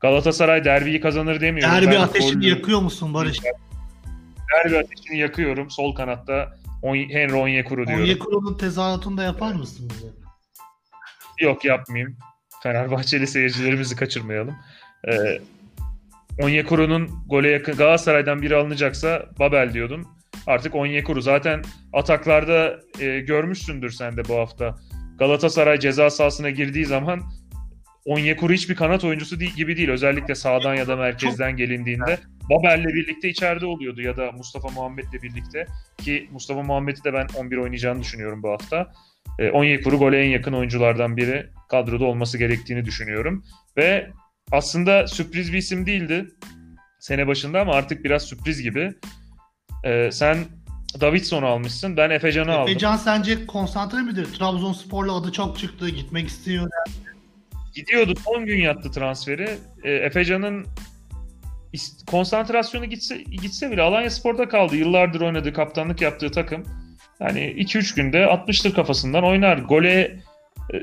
Galatasaray 0.00 0.64
derbiyi 0.64 1.00
kazanır 1.00 1.40
demiyorum. 1.40 1.74
Derbi 1.74 1.90
Ben 1.90 2.00
ateşini 2.00 2.44
gollü- 2.44 2.48
yakıyor 2.48 2.80
musun 2.80 3.14
Barış? 3.14 3.40
Derbi 4.54 4.78
ateşini 4.78 5.18
yakıyorum. 5.18 5.70
Sol 5.70 5.94
kanatta 5.94 6.58
On- 6.82 6.96
Henry 6.96 7.34
Onyekuru 7.34 7.86
diyorum. 7.86 8.04
Onyekuru'nun 8.04 8.58
tezahüratını 8.58 9.16
da 9.16 9.22
yapar 9.22 9.52
mısın 9.54 9.90
bize? 9.94 10.06
Yok 11.40 11.64
yapmayayım. 11.64 12.16
Fenerbahçeli 12.62 13.26
seyircilerimizi 13.26 13.96
kaçırmayalım. 13.96 14.56
Ee, 15.08 15.40
Onyekuru'nun 16.42 17.10
gole 17.26 17.50
yakın 17.50 17.76
Galatasaray'dan 17.76 18.42
biri 18.42 18.56
alınacaksa 18.56 19.26
Babel 19.38 19.72
diyordum. 19.72 20.08
Artık 20.46 20.74
Onyekuru. 20.74 21.22
Zaten 21.22 21.62
ataklarda 21.92 22.80
e, 23.00 23.20
görmüşsündür 23.20 23.90
sen 23.90 24.16
de 24.16 24.28
bu 24.28 24.34
hafta. 24.34 24.76
Galatasaray 25.18 25.78
ceza 25.78 26.10
sahasına 26.10 26.50
girdiği 26.50 26.84
zaman 26.86 27.22
Onyekuru 28.04 28.52
hiçbir 28.52 28.74
kanat 28.74 29.04
oyuncusu 29.04 29.40
değil, 29.40 29.54
gibi 29.54 29.76
değil. 29.76 29.88
Özellikle 29.88 30.34
sağdan 30.34 30.74
ya 30.74 30.88
da 30.88 30.96
merkezden 30.96 31.56
gelindiğinde. 31.56 32.18
Babel'le 32.50 32.84
birlikte 32.84 33.28
içeride 33.28 33.66
oluyordu 33.66 34.02
ya 34.02 34.16
da 34.16 34.32
Mustafa 34.32 34.68
Muhammed'le 34.68 35.22
birlikte. 35.22 35.66
Ki 35.98 36.28
Mustafa 36.32 36.62
Muhammed'i 36.62 37.04
de 37.04 37.12
ben 37.12 37.26
11 37.38 37.56
oynayacağını 37.56 38.00
düşünüyorum 38.00 38.42
bu 38.42 38.50
hafta. 38.50 38.92
E, 39.38 39.50
Onyekuru 39.50 39.98
gole 39.98 40.20
en 40.22 40.28
yakın 40.28 40.52
oyunculardan 40.52 41.16
biri 41.16 41.46
kadroda 41.68 42.04
olması 42.04 42.38
gerektiğini 42.38 42.84
düşünüyorum. 42.84 43.44
Ve 43.76 44.10
aslında 44.52 45.06
sürpriz 45.06 45.52
bir 45.52 45.58
isim 45.58 45.86
değildi 45.86 46.26
sene 47.00 47.26
başında 47.26 47.60
ama 47.60 47.72
artık 47.72 48.04
biraz 48.04 48.22
sürpriz 48.22 48.62
gibi. 48.62 48.92
E, 49.84 50.10
sen 50.12 50.38
Davidson'u 51.00 51.46
almışsın. 51.46 51.96
Ben 51.96 52.10
Efecan'ı 52.10 52.52
aldım. 52.52 52.70
Efecan 52.70 52.96
sence 52.96 53.46
konsantre 53.46 54.02
midir? 54.02 54.24
Trabzonspor'la 54.24 55.16
adı 55.16 55.32
çok 55.32 55.58
çıktı. 55.58 55.88
Gitmek 55.88 56.28
istiyor. 56.28 56.70
Gidiyordu. 57.74 58.14
Son 58.24 58.46
gün 58.46 58.58
yattı 58.58 58.90
transferi. 58.90 59.58
E, 59.84 59.90
Efecan'ın 59.92 60.66
konsantrasyonu 62.06 62.84
gitse 62.84 63.16
gitse 63.16 63.70
bile 63.70 63.82
Alanya 63.82 64.10
Spor'da 64.10 64.48
kaldı. 64.48 64.76
Yıllardır 64.76 65.20
oynadığı, 65.20 65.52
kaptanlık 65.52 66.02
yaptığı 66.02 66.30
takım. 66.30 66.62
Yani 67.20 67.40
2-3 67.40 67.96
günde 67.96 68.26
atmıştır 68.26 68.74
kafasından 68.74 69.24
oynar. 69.24 69.58
Gole 69.58 70.00
e, 70.00 70.20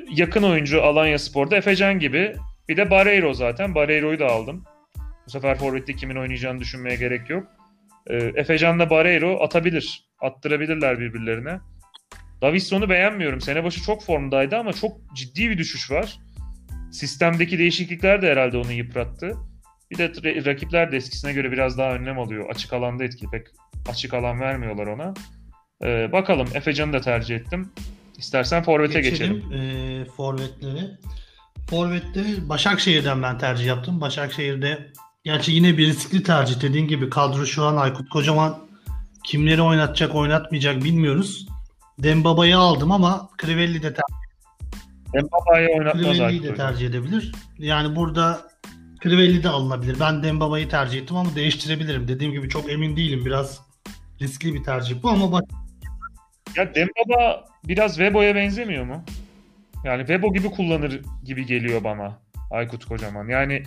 yakın 0.10 0.44
oyuncu 0.44 0.84
Alanya 0.84 1.20
Spor'da 1.20 1.56
Efecan 1.56 2.00
gibi. 2.00 2.36
Bir 2.70 2.78
de 2.78 2.92
Barreiro 2.92 3.34
zaten. 3.34 3.76
Barreiro'yu 3.76 4.20
da 4.20 4.28
aldım. 4.28 4.64
Bu 5.28 5.32
sefer 5.32 5.58
Forvet'te 5.58 5.94
kimin 5.94 6.16
oynayacağını 6.16 6.60
düşünmeye 6.60 6.96
gerek 6.96 7.30
yok. 7.30 7.48
E, 8.08 8.16
Efecan'la 8.16 8.90
Barreiro 8.90 9.44
atabilir. 9.44 10.06
Attırabilirler 10.22 11.00
birbirlerine. 11.00 11.60
Davidson'u 12.42 12.90
beğenmiyorum. 12.90 13.42
Sene 13.42 13.64
başı 13.64 13.84
çok 13.84 14.04
formdaydı 14.04 14.58
ama 14.58 14.74
çok 14.74 15.16
ciddi 15.16 15.50
bir 15.50 15.58
düşüş 15.58 15.92
var. 15.92 16.18
Sistemdeki 16.92 17.60
değişiklikler 17.60 18.22
de 18.22 18.32
herhalde 18.32 18.58
onu 18.58 18.72
yıprattı. 18.72 19.38
Bir 19.92 19.98
de 19.98 20.06
ra- 20.06 20.46
rakipler 20.46 20.92
de 20.92 20.98
eskisine 20.98 21.34
göre 21.34 21.52
biraz 21.52 21.78
daha 21.78 21.92
önlem 21.94 22.20
alıyor. 22.20 22.50
Açık 22.50 22.74
alanda 22.74 23.04
etkili. 23.04 23.30
Pek 23.30 23.48
açık 23.90 24.14
alan 24.14 24.40
vermiyorlar 24.40 24.88
ona. 24.88 25.14
Ee, 25.84 26.12
bakalım. 26.12 26.48
Efecan'ı 26.54 26.94
da 26.94 27.02
tercih 27.02 27.36
ettim. 27.36 27.70
İstersen 28.18 28.64
Forvet'e 28.64 29.02
geçelim. 29.02 29.36
Geçelim 29.50 30.02
e, 30.02 30.06
forvetleri. 30.06 30.92
Forvet'te 31.70 32.50
Başakşehir'den 32.50 33.24
ben 33.24 33.38
tercih 33.38 33.66
yaptım. 33.66 34.02
Başakşehir'de 34.02 34.92
gerçi 35.24 35.52
yine 35.52 35.78
bir 35.78 35.88
riskli 35.88 36.24
tercih 36.24 36.62
dediğin 36.62 36.88
gibi 36.88 37.10
kadro 37.10 37.46
şu 37.46 37.64
an 37.64 37.78
Aykut 37.78 38.10
Kocaman 38.10 38.60
kimleri 39.26 39.62
oynatacak 39.62 40.16
oynatmayacak 40.16 40.84
bilmiyoruz. 40.84 41.48
Dembaba'yı 42.00 42.58
aldım 42.58 42.92
ama 42.92 43.30
Crivelli 43.42 43.84
de, 43.84 43.94
ter- 43.94 44.04
Mbappe'yi 45.24 45.68
oynatmaz 45.80 46.04
Crivelli'yi 46.04 46.44
de 46.44 46.56
tercih 46.56 46.88
edebilir. 46.88 47.32
Yani 47.60 47.96
burada 47.96 48.42
Crivelli 49.04 49.44
de 49.44 49.50
alınabilir. 49.50 50.00
Ben 50.00 50.24
Dembaba'yı 50.24 50.70
tercih 50.70 51.02
ettim 51.02 51.16
ama 51.16 51.36
değiştirebilirim. 51.36 52.08
Dediğim 52.08 52.34
gibi 52.34 52.50
çok 52.50 52.72
emin 52.72 52.98
değilim. 52.98 53.26
Biraz 53.26 53.62
riskli 54.22 54.54
bir 54.54 54.64
tercih 54.64 55.04
bu 55.04 55.10
ama 55.10 55.32
bak 55.32 55.44
Ya 56.56 56.76
Dembaba 56.76 57.46
biraz 57.68 57.96
Webo'ya 57.96 58.36
benzemiyor 58.36 58.86
mu? 58.86 59.04
Yani 59.84 60.00
Webo 60.00 60.34
gibi 60.34 60.50
kullanır 60.50 61.02
gibi 61.24 61.46
geliyor 61.46 61.84
bana 61.84 62.20
Aykut 62.52 62.86
Kocaman. 62.86 63.28
Yani 63.28 63.64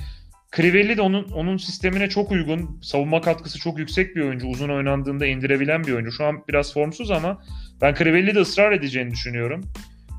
Crivelli 0.57 0.96
de 0.96 1.03
onun 1.03 1.25
onun 1.25 1.57
sistemine 1.57 2.09
çok 2.09 2.31
uygun. 2.31 2.79
Savunma 2.83 3.20
katkısı 3.20 3.59
çok 3.59 3.79
yüksek 3.79 4.16
bir 4.16 4.20
oyuncu. 4.20 4.46
Uzun 4.46 4.68
oynandığında 4.68 5.27
indirebilen 5.27 5.85
bir 5.85 5.92
oyuncu. 5.92 6.12
Şu 6.12 6.25
an 6.25 6.44
biraz 6.49 6.75
formsuz 6.75 7.11
ama 7.11 7.42
ben 7.81 7.94
Crivelli 7.94 8.35
de 8.35 8.40
ısrar 8.40 8.72
edeceğini 8.72 9.11
düşünüyorum. 9.11 9.64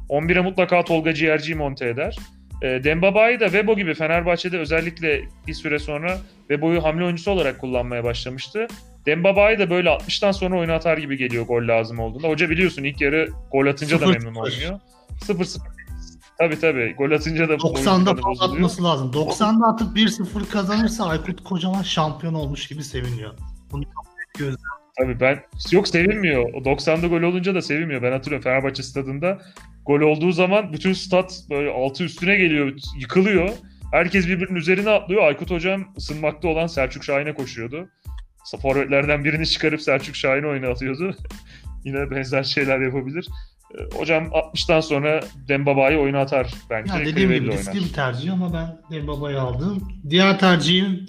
11'e 0.10 0.42
mutlaka 0.42 0.84
Tolga 0.84 1.14
Ciğerci'yi 1.14 1.58
monte 1.58 1.88
eder. 1.88 2.18
E, 2.62 2.84
Dembaba'yı 2.84 3.40
da 3.40 3.46
Webo 3.46 3.76
gibi 3.76 3.94
Fenerbahçe'de 3.94 4.60
özellikle 4.60 5.22
bir 5.48 5.54
süre 5.54 5.80
sonra 5.80 6.18
Webo'yu 6.48 6.84
hamle 6.84 7.04
oyuncusu 7.04 7.32
olarak 7.32 7.60
kullanmaya 7.62 8.04
başlamıştı. 8.04 8.68
Dembaba'yı 9.06 9.60
da 9.60 9.70
böyle 9.70 9.90
60'tan 9.90 10.34
sonra 10.34 10.60
oyuna 10.60 10.74
atar 10.74 10.98
gibi 10.98 11.18
geliyor 11.18 11.46
gol 11.46 11.68
lazım 11.68 12.00
olduğunda. 12.00 12.28
Hoca 12.28 12.50
biliyorsun 12.50 12.84
ilk 12.84 13.02
yarı 13.02 13.30
gol 13.52 13.66
atınca 13.68 14.02
da 14.02 14.08
memnun 14.08 14.36
oynuyor. 14.36 14.80
0-0. 15.28 15.60
Tabii 16.40 16.60
tabii. 16.60 16.94
Gol 16.98 17.12
atınca 17.12 17.50
da 17.50 17.54
90'da 17.54 17.68
oyuncu 17.68 18.06
tadı 18.06 18.22
falan 18.22 18.54
atması 18.54 18.84
lazım. 18.84 19.12
90'da 19.14 19.68
atıp 19.68 19.98
1-0 19.98 20.50
kazanırsa 20.50 21.06
Aykut 21.06 21.44
Kocaman 21.44 21.82
şampiyon 21.84 22.34
olmuş 22.34 22.68
gibi 22.68 22.84
seviniyor. 22.84 23.34
Bunu 23.72 23.84
çok 23.84 24.06
net 24.06 24.40
gözle- 24.40 24.58
Tabii 25.00 25.20
ben 25.20 25.40
yok 25.72 25.88
sevinmiyor. 25.88 26.54
O 26.54 26.58
90'da 26.66 27.08
gol 27.08 27.22
olunca 27.22 27.56
da 27.56 27.62
sevinmiyor. 27.62 28.02
Ben 28.02 28.12
hatırlıyorum 28.12 28.44
Fenerbahçe 28.44 28.84
stadında 28.84 29.42
gol 29.88 30.00
olduğu 30.00 30.32
zaman 30.32 30.74
bütün 30.74 30.94
stat 30.94 31.44
böyle 31.50 31.70
altı 31.70 32.04
üstüne 32.04 32.36
geliyor, 32.36 32.74
yıkılıyor. 33.00 33.50
Herkes 33.92 34.28
birbirinin 34.28 34.60
üzerine 34.60 34.90
atlıyor. 34.90 35.24
Aykut 35.24 35.52
hocam 35.52 35.94
ısınmakta 35.98 36.48
olan 36.48 36.68
Selçuk 36.68 37.04
Şahin'e 37.04 37.34
koşuyordu. 37.34 37.90
Forvetlerden 38.62 39.24
birini 39.24 39.48
çıkarıp 39.48 39.82
Selçuk 39.82 40.16
Şahin 40.16 40.44
oyuna 40.44 40.68
atıyordu. 40.68 41.16
Yine 41.86 42.12
benzer 42.12 42.44
şeyler 42.44 42.80
yapabilir. 42.80 43.28
Ee, 43.76 43.98
hocam 43.98 44.24
60'tan 44.24 44.82
sonra 44.82 45.20
Dembaba'yı 45.48 46.00
oyuna 46.00 46.20
atar 46.20 46.54
bence. 46.70 46.94
Ya 46.94 47.06
dediğim 47.06 47.32
gibi 47.32 47.52
riskli 47.52 47.80
bir 47.80 47.94
tercih 47.94 48.34
ama 48.34 48.54
ben 48.54 48.82
Dembaba'yı 48.92 49.42
aldım. 49.42 49.88
Diğer 50.10 50.40
tercihim 50.40 51.06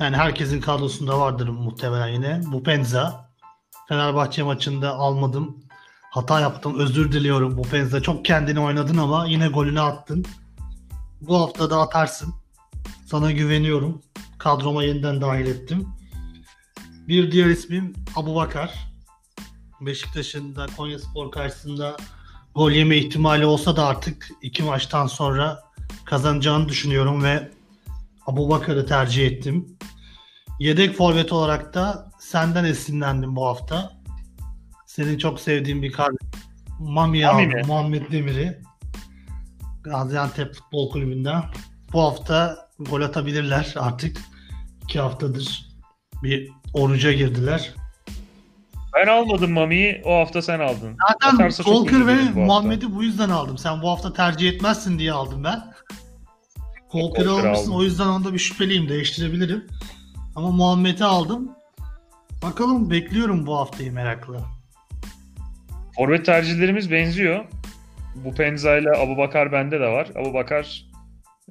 yani 0.00 0.16
herkesin 0.16 0.60
kadrosunda 0.60 1.20
vardır 1.20 1.48
muhtemelen 1.48 2.08
yine. 2.08 2.40
Bu 2.46 2.62
Penza. 2.62 3.24
Fenerbahçe 3.88 4.42
maçında 4.42 4.90
almadım. 4.90 5.63
Hata 6.14 6.40
yaptım. 6.40 6.78
Özür 6.78 7.12
diliyorum. 7.12 7.56
Bu 7.56 7.62
Penza 7.62 8.02
çok 8.02 8.24
kendini 8.24 8.60
oynadın 8.60 8.96
ama 8.96 9.26
yine 9.26 9.48
golünü 9.48 9.80
attın. 9.80 10.24
Bu 11.20 11.40
hafta 11.40 11.70
da 11.70 11.80
atarsın. 11.80 12.34
Sana 13.06 13.32
güveniyorum. 13.32 14.02
Kadroma 14.38 14.84
yeniden 14.84 15.20
dahil 15.20 15.46
ettim. 15.46 15.88
Bir 17.08 17.32
diğer 17.32 17.46
ismim 17.46 17.92
Abu 18.16 18.34
Bakar. 18.34 18.74
Beşiktaş'ın 19.80 20.56
da 20.56 20.66
Konya 20.76 20.98
Spor 20.98 21.30
karşısında 21.30 21.96
gol 22.54 22.70
yeme 22.70 22.96
ihtimali 22.96 23.46
olsa 23.46 23.76
da 23.76 23.86
artık 23.86 24.28
iki 24.42 24.62
maçtan 24.62 25.06
sonra 25.06 25.62
kazanacağını 26.04 26.68
düşünüyorum 26.68 27.22
ve 27.22 27.50
Abu 28.26 28.48
Bakar'ı 28.48 28.86
tercih 28.86 29.26
ettim. 29.26 29.78
Yedek 30.60 30.96
forvet 30.96 31.32
olarak 31.32 31.74
da 31.74 32.10
senden 32.18 32.64
esinlendim 32.64 33.36
bu 33.36 33.46
hafta. 33.46 34.03
Senin 34.96 35.18
çok 35.18 35.40
sevdiğin 35.40 35.82
bir 35.82 35.92
kardeş. 35.92 36.18
Mami 36.80 37.26
aldım. 37.26 37.66
Muhammed 37.66 38.12
Demir'i. 38.12 38.62
Gaziantep 39.82 40.54
Futbol 40.54 40.90
Kulübü'nden. 40.90 41.42
Bu 41.92 42.02
hafta 42.02 42.68
gol 42.78 43.00
atabilirler 43.00 43.74
artık. 43.76 44.16
iki 44.82 45.00
haftadır 45.00 45.66
bir 46.22 46.50
oruca 46.74 47.12
girdiler. 47.12 47.74
Ben 48.94 49.06
almadım 49.06 49.52
Mami'yi. 49.52 50.02
O 50.04 50.20
hafta 50.20 50.42
sen 50.42 50.60
aldın. 50.60 50.96
Zaten 51.10 51.50
Kolkır 51.64 52.06
ve 52.06 52.14
Muhammed'i 52.34 52.94
bu 52.94 53.02
yüzden 53.02 53.30
aldım. 53.30 53.58
Sen 53.58 53.82
bu 53.82 53.90
hafta 53.90 54.12
tercih 54.12 54.48
etmezsin 54.48 54.98
diye 54.98 55.12
aldım 55.12 55.44
ben. 55.44 55.72
Kolkır'ı 56.88 57.30
almışsın. 57.32 57.72
O 57.72 57.82
yüzden 57.82 58.06
onda 58.06 58.32
bir 58.32 58.38
şüpheliyim. 58.38 58.88
Değiştirebilirim. 58.88 59.66
Ama 60.36 60.50
Muhammed'i 60.50 61.04
aldım. 61.04 61.50
Bakalım 62.42 62.90
bekliyorum 62.90 63.46
bu 63.46 63.56
haftayı 63.56 63.92
merakla. 63.92 64.53
Forvet 65.96 66.26
tercihlerimiz 66.26 66.90
benziyor. 66.90 67.44
Bu 68.14 68.34
Penza 68.34 68.76
ile 68.76 68.90
Abu 68.90 69.16
Bakar 69.16 69.52
bende 69.52 69.80
de 69.80 69.86
var. 69.86 70.08
Abu 70.16 70.34
Bakar 70.34 70.84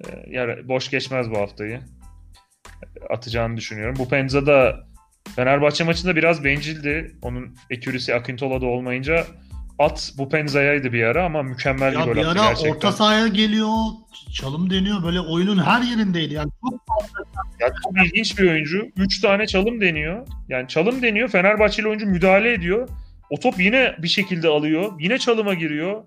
e, 0.02 0.08
yani 0.28 0.68
boş 0.68 0.90
geçmez 0.90 1.32
bu 1.32 1.38
haftayı. 1.38 1.82
Atacağını 3.10 3.58
düşünüyorum. 3.58 3.96
Bu 4.00 4.10
Penza 4.10 4.46
da 4.46 4.88
Fenerbahçe 5.36 5.84
maçında 5.84 6.16
biraz 6.16 6.44
bencildi. 6.44 7.16
Onun 7.22 7.56
ekürisi 7.70 8.16
Akintola'da 8.16 8.66
olmayınca 8.66 9.26
at 9.80 10.14
bu 10.18 10.30
Penza'yaydı 10.30 10.94
bir 10.94 11.04
ara 11.04 11.26
ama 11.26 11.44
mükemmel 11.44 11.94
ya 11.94 12.08
bir 12.08 12.14
gol 12.14 12.18
attı 12.18 12.34
gerçekten. 12.34 12.64
Bir 12.64 12.70
ara 12.70 12.76
orta 12.76 12.92
sahaya 12.92 13.28
geliyor, 13.28 13.70
çalım 14.34 14.70
deniyor. 14.70 15.04
Böyle 15.04 15.20
oyunun 15.20 15.64
her 15.64 15.82
yerindeydi. 15.82 16.34
Yani 16.34 16.50
çok 16.62 16.80
fazla. 16.88 17.26
Çok 17.84 18.06
ilginç 18.06 18.40
bir 18.40 18.52
oyuncu. 18.52 18.88
3 18.98 19.22
tane 19.22 19.48
çalım 19.48 19.82
deniyor. 19.82 20.28
Yani 20.50 20.68
çalım 20.68 21.02
deniyor. 21.02 21.30
Fenerbahçeli 21.30 21.88
oyuncu 21.88 22.08
müdahale 22.08 22.54
ediyor. 22.54 22.90
O 23.34 23.40
top 23.40 23.60
yine 23.60 23.96
bir 24.00 24.08
şekilde 24.08 24.48
alıyor. 24.48 24.94
Yine 25.00 25.18
çalıma 25.18 25.54
giriyor. 25.54 26.04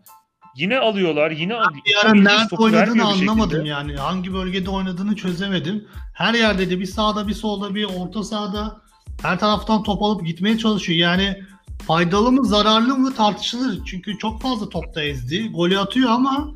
Yine 0.56 0.78
alıyorlar. 0.78 1.30
Yine 1.30 1.54
bir 1.86 1.94
ara 2.04 2.14
nerede 2.14 2.56
oynadığını 2.56 3.04
anlamadım 3.04 3.64
yani. 3.64 3.96
Hangi 3.96 4.34
bölgede 4.34 4.70
oynadığını 4.70 5.16
çözemedim. 5.16 5.88
Her 6.14 6.34
yerde 6.34 6.70
de 6.70 6.80
bir 6.80 6.86
sağda 6.86 7.28
bir 7.28 7.32
solda 7.32 7.74
bir 7.74 7.84
orta 7.84 8.22
sahada 8.22 8.80
her 9.22 9.38
taraftan 9.38 9.82
top 9.82 10.02
alıp 10.02 10.26
gitmeye 10.26 10.58
çalışıyor. 10.58 10.98
Yani 10.98 11.42
faydalı 11.86 12.32
mı 12.32 12.44
zararlı 12.44 12.98
mı 12.98 13.14
tartışılır. 13.14 13.84
Çünkü 13.86 14.18
çok 14.18 14.42
fazla 14.42 14.68
topta 14.68 15.02
ezdi. 15.02 15.48
Golü 15.48 15.78
atıyor 15.78 16.10
ama 16.10 16.54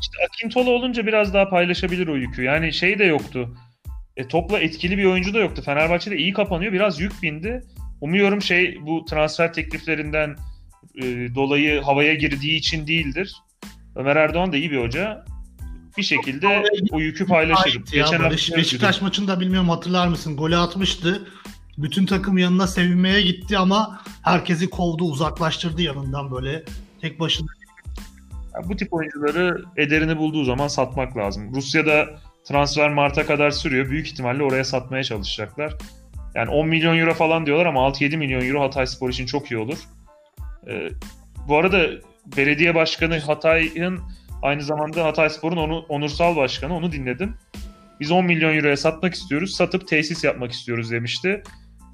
işte 0.00 0.16
Akintola 0.28 0.70
olunca 0.70 1.06
biraz 1.06 1.34
daha 1.34 1.48
paylaşabilir 1.48 2.08
o 2.08 2.16
yükü. 2.16 2.42
Yani 2.42 2.72
şey 2.72 2.98
de 2.98 3.04
yoktu. 3.04 3.56
E, 4.16 4.28
topla 4.28 4.58
etkili 4.58 4.98
bir 4.98 5.04
oyuncu 5.04 5.34
da 5.34 5.38
yoktu. 5.38 5.62
Fenerbahçe'de 5.64 6.16
iyi 6.16 6.32
kapanıyor. 6.32 6.72
Biraz 6.72 7.00
yük 7.00 7.22
bindi. 7.22 7.62
Umuyorum 8.02 8.42
şey 8.42 8.78
bu 8.86 9.04
transfer 9.04 9.52
tekliflerinden 9.52 10.36
e, 10.94 11.02
dolayı 11.34 11.80
havaya 11.80 12.14
girdiği 12.14 12.56
için 12.56 12.86
değildir. 12.86 13.36
Ömer 13.96 14.16
Erdoğan 14.16 14.52
da 14.52 14.56
iyi 14.56 14.70
bir 14.70 14.82
hoca. 14.82 15.24
Bir 15.98 16.02
şekilde 16.02 16.64
o 16.90 17.00
yükü 17.00 17.26
paylaşır. 17.26 17.74
Ya, 17.74 18.02
Geçen 18.02 18.22
Barış, 18.22 18.56
Beşiktaş 18.56 18.96
gibi. 18.96 19.04
maçında 19.04 19.40
bilmiyorum 19.40 19.68
hatırlar 19.68 20.08
mısın? 20.08 20.36
Golü 20.36 20.56
atmıştı. 20.56 21.28
Bütün 21.78 22.06
takım 22.06 22.38
yanına 22.38 22.66
sevinmeye 22.66 23.22
gitti 23.22 23.58
ama 23.58 24.00
herkesi 24.22 24.70
kovdu, 24.70 25.04
uzaklaştırdı 25.04 25.82
yanından 25.82 26.30
böyle 26.30 26.64
tek 27.00 27.20
başına. 27.20 27.48
Yani 28.54 28.68
bu 28.68 28.76
tip 28.76 28.92
oyuncuları 28.92 29.64
ederini 29.76 30.18
bulduğu 30.18 30.44
zaman 30.44 30.68
satmak 30.68 31.16
lazım. 31.16 31.54
Rusya'da 31.54 32.06
transfer 32.44 32.92
Mart'a 32.92 33.26
kadar 33.26 33.50
sürüyor. 33.50 33.90
Büyük 33.90 34.06
ihtimalle 34.06 34.42
oraya 34.42 34.64
satmaya 34.64 35.04
çalışacaklar. 35.04 35.74
Yani 36.34 36.50
10 36.50 36.68
milyon 36.68 36.98
euro 36.98 37.14
falan 37.14 37.46
diyorlar 37.46 37.66
ama 37.66 37.80
6-7 37.80 38.16
milyon 38.16 38.48
euro 38.48 38.60
Hatay 38.60 38.86
Spor 38.86 39.10
için 39.10 39.26
çok 39.26 39.50
iyi 39.50 39.58
olur. 39.58 39.78
Ee, 40.68 40.88
bu 41.48 41.56
arada 41.56 41.86
belediye 42.36 42.74
başkanı 42.74 43.18
Hatay'ın 43.18 44.00
aynı 44.42 44.62
zamanda 44.62 45.04
Hatay 45.04 45.30
Spor'un 45.30 45.56
onu, 45.56 45.78
onursal 45.88 46.36
başkanı 46.36 46.76
onu 46.76 46.92
dinledim. 46.92 47.34
Biz 48.00 48.10
10 48.10 48.24
milyon 48.24 48.56
euroya 48.56 48.76
satmak 48.76 49.14
istiyoruz, 49.14 49.54
satıp 49.54 49.88
tesis 49.88 50.24
yapmak 50.24 50.52
istiyoruz 50.52 50.90
demişti. 50.90 51.42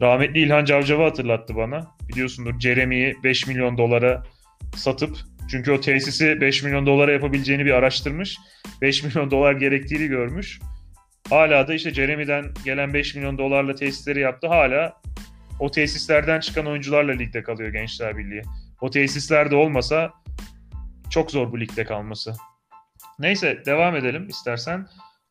Rahmetli 0.00 0.40
İlhan 0.40 0.64
Cavcav'ı 0.64 1.02
hatırlattı 1.02 1.56
bana. 1.56 1.86
Biliyorsundur 2.08 2.60
Jeremy'yi 2.60 3.16
5 3.24 3.46
milyon 3.46 3.78
dolara 3.78 4.22
satıp 4.76 5.16
çünkü 5.50 5.72
o 5.72 5.80
tesisi 5.80 6.40
5 6.40 6.62
milyon 6.62 6.86
dolara 6.86 7.12
yapabileceğini 7.12 7.64
bir 7.64 7.72
araştırmış. 7.72 8.38
5 8.82 9.02
milyon 9.02 9.30
dolar 9.30 9.52
gerektiğini 9.52 10.06
görmüş. 10.06 10.60
Hala 11.30 11.68
da 11.68 11.74
işte 11.74 11.94
Jeremy'den 11.94 12.44
gelen 12.64 12.94
5 12.94 13.14
milyon 13.14 13.38
dolarla 13.38 13.74
tesisleri 13.74 14.20
yaptı. 14.20 14.48
Hala 14.48 14.92
o 15.60 15.70
tesislerden 15.70 16.40
çıkan 16.40 16.66
oyuncularla 16.66 17.12
ligde 17.12 17.42
kalıyor 17.42 17.72
Gençler 17.72 18.16
Birliği. 18.16 18.42
O 18.80 18.90
tesislerde 18.90 19.56
olmasa 19.56 20.12
çok 21.10 21.30
zor 21.30 21.52
bu 21.52 21.60
ligde 21.60 21.84
kalması. 21.84 22.34
Neyse 23.18 23.62
devam 23.66 23.96
edelim 23.96 24.28
istersen. 24.28 24.86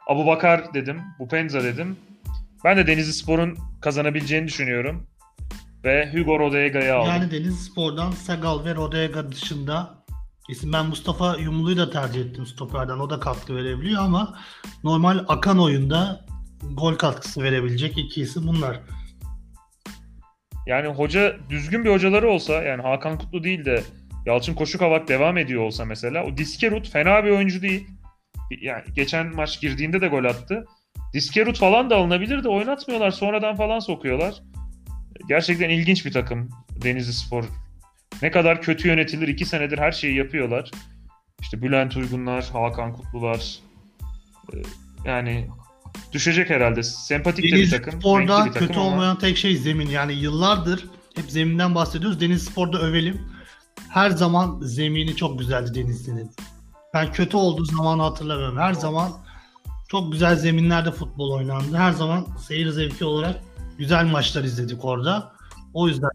Abu 0.08 0.26
Bakar 0.26 0.74
dedim, 0.74 1.02
Bupenza 1.20 1.64
dedim. 1.64 1.98
Ben 2.64 2.78
de 2.78 2.88
Denizli 2.88 3.14
Spor'un 3.14 3.58
kazanabileceğini 3.82 4.48
düşünüyorum. 4.48 5.08
Ve 5.84 6.12
Hugo 6.14 6.40
Rodega'yı 6.40 6.96
aldım. 6.96 7.14
Yani 7.14 7.32
Denizli 7.32 7.64
Spor'dan 7.64 8.12
Segal 8.12 8.66
ve 8.66 8.76
Rodega 8.76 9.32
dışında 9.32 10.04
ben 10.64 10.86
Mustafa 10.86 11.36
Yumlu'yu 11.38 11.78
da 11.78 11.90
tercih 11.90 12.22
ettim 12.22 12.46
stoperden. 12.46 13.00
O 13.00 13.10
da 13.10 13.20
katkı 13.20 13.56
verebiliyor 13.56 14.04
ama 14.04 14.40
normal 14.84 15.26
akan 15.28 15.60
oyunda 15.60 16.26
gol 16.74 16.96
katkısı 16.96 17.44
verebilecek 17.44 17.98
iki 17.98 18.22
isim 18.22 18.48
bunlar. 18.48 18.80
Yani 20.68 20.88
hoca 20.88 21.38
düzgün 21.50 21.86
bir 21.86 21.92
hocaları 21.92 22.30
olsa 22.30 22.54
yani 22.54 22.82
Hakan 22.82 23.18
Kutlu 23.18 23.44
değil 23.44 23.66
de 23.66 23.84
Yalçın 24.26 24.54
Koşukavak 24.54 25.08
devam 25.08 25.38
ediyor 25.38 25.64
olsa 25.64 25.86
mesela 25.86 26.24
o 26.26 26.38
Diskerut 26.38 26.90
fena 26.90 27.24
bir 27.24 27.32
oyuncu 27.32 27.62
değil. 27.62 27.88
Yani 28.62 28.84
geçen 28.96 29.36
maç 29.36 29.62
girdiğinde 29.62 30.02
de 30.02 30.08
gol 30.08 30.24
attı. 30.24 30.66
Diskerut 31.14 31.58
falan 31.58 31.90
da 31.90 31.96
alınabilir 31.96 32.44
de 32.44 32.50
oynatmıyorlar. 32.50 33.12
Sonradan 33.12 33.56
falan 33.56 33.80
sokuyorlar. 33.80 34.36
Gerçekten 35.30 35.70
ilginç 35.70 36.06
bir 36.06 36.12
takım 36.12 36.50
Denizli 36.84 37.14
Spor. 37.14 37.46
Ne 38.22 38.32
kadar 38.32 38.62
kötü 38.62 38.88
yönetilir. 38.88 39.28
iki 39.28 39.46
senedir 39.46 39.78
her 39.78 39.92
şeyi 39.92 40.16
yapıyorlar. 40.16 40.72
İşte 41.42 41.62
Bülent 41.62 41.98
Uygunlar, 41.98 42.50
Hakan 42.54 42.94
Kutlular. 42.94 43.60
Ee, 44.54 44.58
yani 45.06 45.48
düşecek 46.14 46.50
herhalde. 46.50 46.84
Sempatik 46.84 47.52
Deniz 47.52 47.72
de 47.72 47.78
bir 47.78 47.84
takım. 47.84 48.00
Spor'da 48.00 48.46
bir 48.46 48.52
takım 48.52 48.68
kötü 48.68 48.80
ama... 48.80 48.90
olmayan 48.90 49.20
tek 49.20 49.38
şey 49.38 49.58
zemin. 49.58 49.90
Yani 49.90 50.14
yıllardır 50.14 50.86
hep 51.16 51.32
zeminden 51.32 51.76
bahsediyoruz. 51.76 52.22
Deniz 52.22 52.44
Spor'da 52.44 52.82
övelim. 52.82 53.22
Her 53.90 54.10
zaman 54.10 54.60
zemini 54.62 55.16
çok 55.16 55.40
güzeldi 55.40 55.76
Denizli'nin. 55.76 56.32
Ben 56.94 57.12
kötü 57.12 57.38
olduğu 57.38 57.66
zaman 57.66 58.00
hatırlamıyorum. 58.00 58.58
Her 58.58 58.74
zaman 58.74 59.12
çok 59.88 60.12
güzel 60.12 60.36
zeminlerde 60.36 60.92
futbol 60.92 61.32
oynandı. 61.32 61.78
Her 61.78 61.92
zaman 61.92 62.28
seyir 62.48 62.70
zevki 62.70 63.06
olarak 63.06 63.42
güzel 63.78 64.06
maçlar 64.06 64.44
izledik 64.44 64.86
orada. 64.86 65.32
O 65.74 65.88
yüzden 65.88 66.10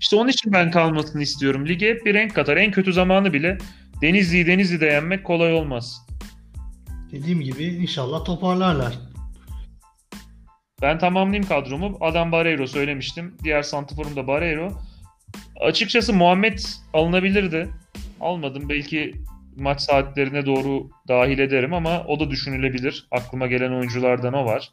işte 0.00 0.16
onun 0.16 0.28
için 0.28 0.52
ben 0.52 0.70
kalmasını 0.70 1.22
istiyorum. 1.22 1.68
Lige 1.68 1.90
hep 1.90 2.06
bir 2.06 2.14
renk 2.14 2.34
katar. 2.34 2.56
En 2.56 2.70
kötü 2.70 2.92
zamanı 2.92 3.32
bile 3.32 3.58
Denizli'yi 4.02 4.46
Denizli'de 4.46 4.86
yenmek 4.86 5.24
kolay 5.24 5.52
olmaz. 5.54 6.06
Dediğim 7.12 7.40
gibi 7.40 7.64
inşallah 7.64 8.24
toparlarlar. 8.24 8.98
Ben 10.82 10.98
tamamlayayım 10.98 11.48
kadromu. 11.48 11.98
Adam 12.00 12.32
Barreiro 12.32 12.66
söylemiştim. 12.66 13.36
Diğer 13.44 13.62
santiforum 13.62 14.16
da 14.16 14.26
Barreiro. 14.26 14.72
Açıkçası 15.60 16.12
Muhammed 16.12 16.58
alınabilirdi. 16.92 17.68
Almadım. 18.20 18.68
Belki 18.68 19.14
maç 19.56 19.80
saatlerine 19.80 20.46
doğru 20.46 20.90
dahil 21.08 21.38
ederim 21.38 21.74
ama 21.74 22.04
o 22.04 22.20
da 22.20 22.30
düşünülebilir. 22.30 23.06
Aklıma 23.10 23.46
gelen 23.46 23.72
oyunculardan 23.72 24.34
o 24.34 24.44
var. 24.44 24.70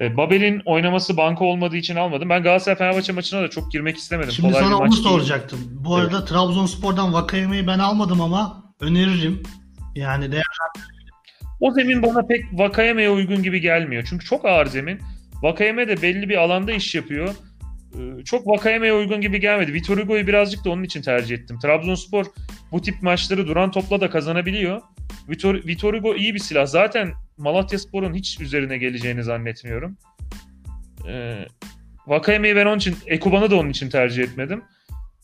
E, 0.00 0.16
Babel'in 0.16 0.62
oynaması 0.64 1.16
banka 1.16 1.44
olmadığı 1.44 1.76
için 1.76 1.96
almadım. 1.96 2.28
Ben 2.30 2.42
Galatasaray 2.42 2.78
Fenerbahçe 2.78 3.12
maçına 3.12 3.42
da 3.42 3.50
çok 3.50 3.72
girmek 3.72 3.96
istemedim. 3.96 4.32
Şimdi 4.32 4.48
Kolay 4.48 4.62
sana 4.62 4.76
onu 4.76 4.84
maç 4.84 4.92
değil. 4.92 5.02
soracaktım. 5.02 5.58
Bu 5.70 5.96
arada 5.96 6.24
Trabzonspor'dan 6.24 7.12
Vakayeme'yi 7.12 7.66
ben 7.66 7.78
almadım 7.78 8.20
ama 8.20 8.64
öneririm. 8.80 9.42
Yani 9.94 10.32
de 10.32 10.42
O 11.60 11.70
zemin 11.70 12.02
bana 12.02 12.26
pek 12.26 12.44
Vakayeme'ye 12.52 13.10
uygun 13.10 13.42
gibi 13.42 13.60
gelmiyor. 13.60 14.06
Çünkü 14.10 14.26
çok 14.26 14.44
ağır 14.44 14.66
zemin. 14.66 15.00
Vakayeme 15.42 15.88
de 15.88 16.02
belli 16.02 16.28
bir 16.28 16.36
alanda 16.36 16.72
iş 16.72 16.94
yapıyor. 16.94 17.34
Ee, 17.94 18.24
Çok 18.24 18.46
Vakayeme'ye 18.46 18.92
uygun 18.92 19.20
gibi 19.20 19.40
gelmedi. 19.40 19.72
Vitor 19.72 19.98
Hugo'yu 19.98 20.26
birazcık 20.26 20.64
da 20.64 20.70
onun 20.70 20.82
için 20.82 21.02
tercih 21.02 21.36
ettim. 21.36 21.58
Trabzonspor 21.58 22.24
bu 22.72 22.82
tip 22.82 23.02
maçları 23.02 23.46
duran 23.46 23.70
topla 23.70 24.00
da 24.00 24.10
kazanabiliyor. 24.10 24.80
Vitor, 25.28 25.54
Vitor 25.54 25.94
Hugo 25.94 26.14
iyi 26.14 26.34
bir 26.34 26.38
silah. 26.38 26.66
Zaten 26.66 27.12
Malatyaspor'un 27.36 28.14
hiç 28.14 28.40
üzerine 28.40 28.78
geleceğini 28.78 29.24
zannetmiyorum. 29.24 29.96
Ee, 31.08 31.46
Vakayeme'yi 32.06 32.56
ben 32.56 32.66
onun 32.66 32.78
için, 32.78 32.96
Ekuban'ı 33.06 33.50
da 33.50 33.56
onun 33.56 33.70
için 33.70 33.90
tercih 33.90 34.22
etmedim. 34.22 34.62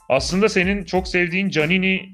Aslında 0.09 0.49
senin 0.49 0.85
çok 0.85 1.09
sevdiğin 1.09 1.49
Canini 1.49 2.11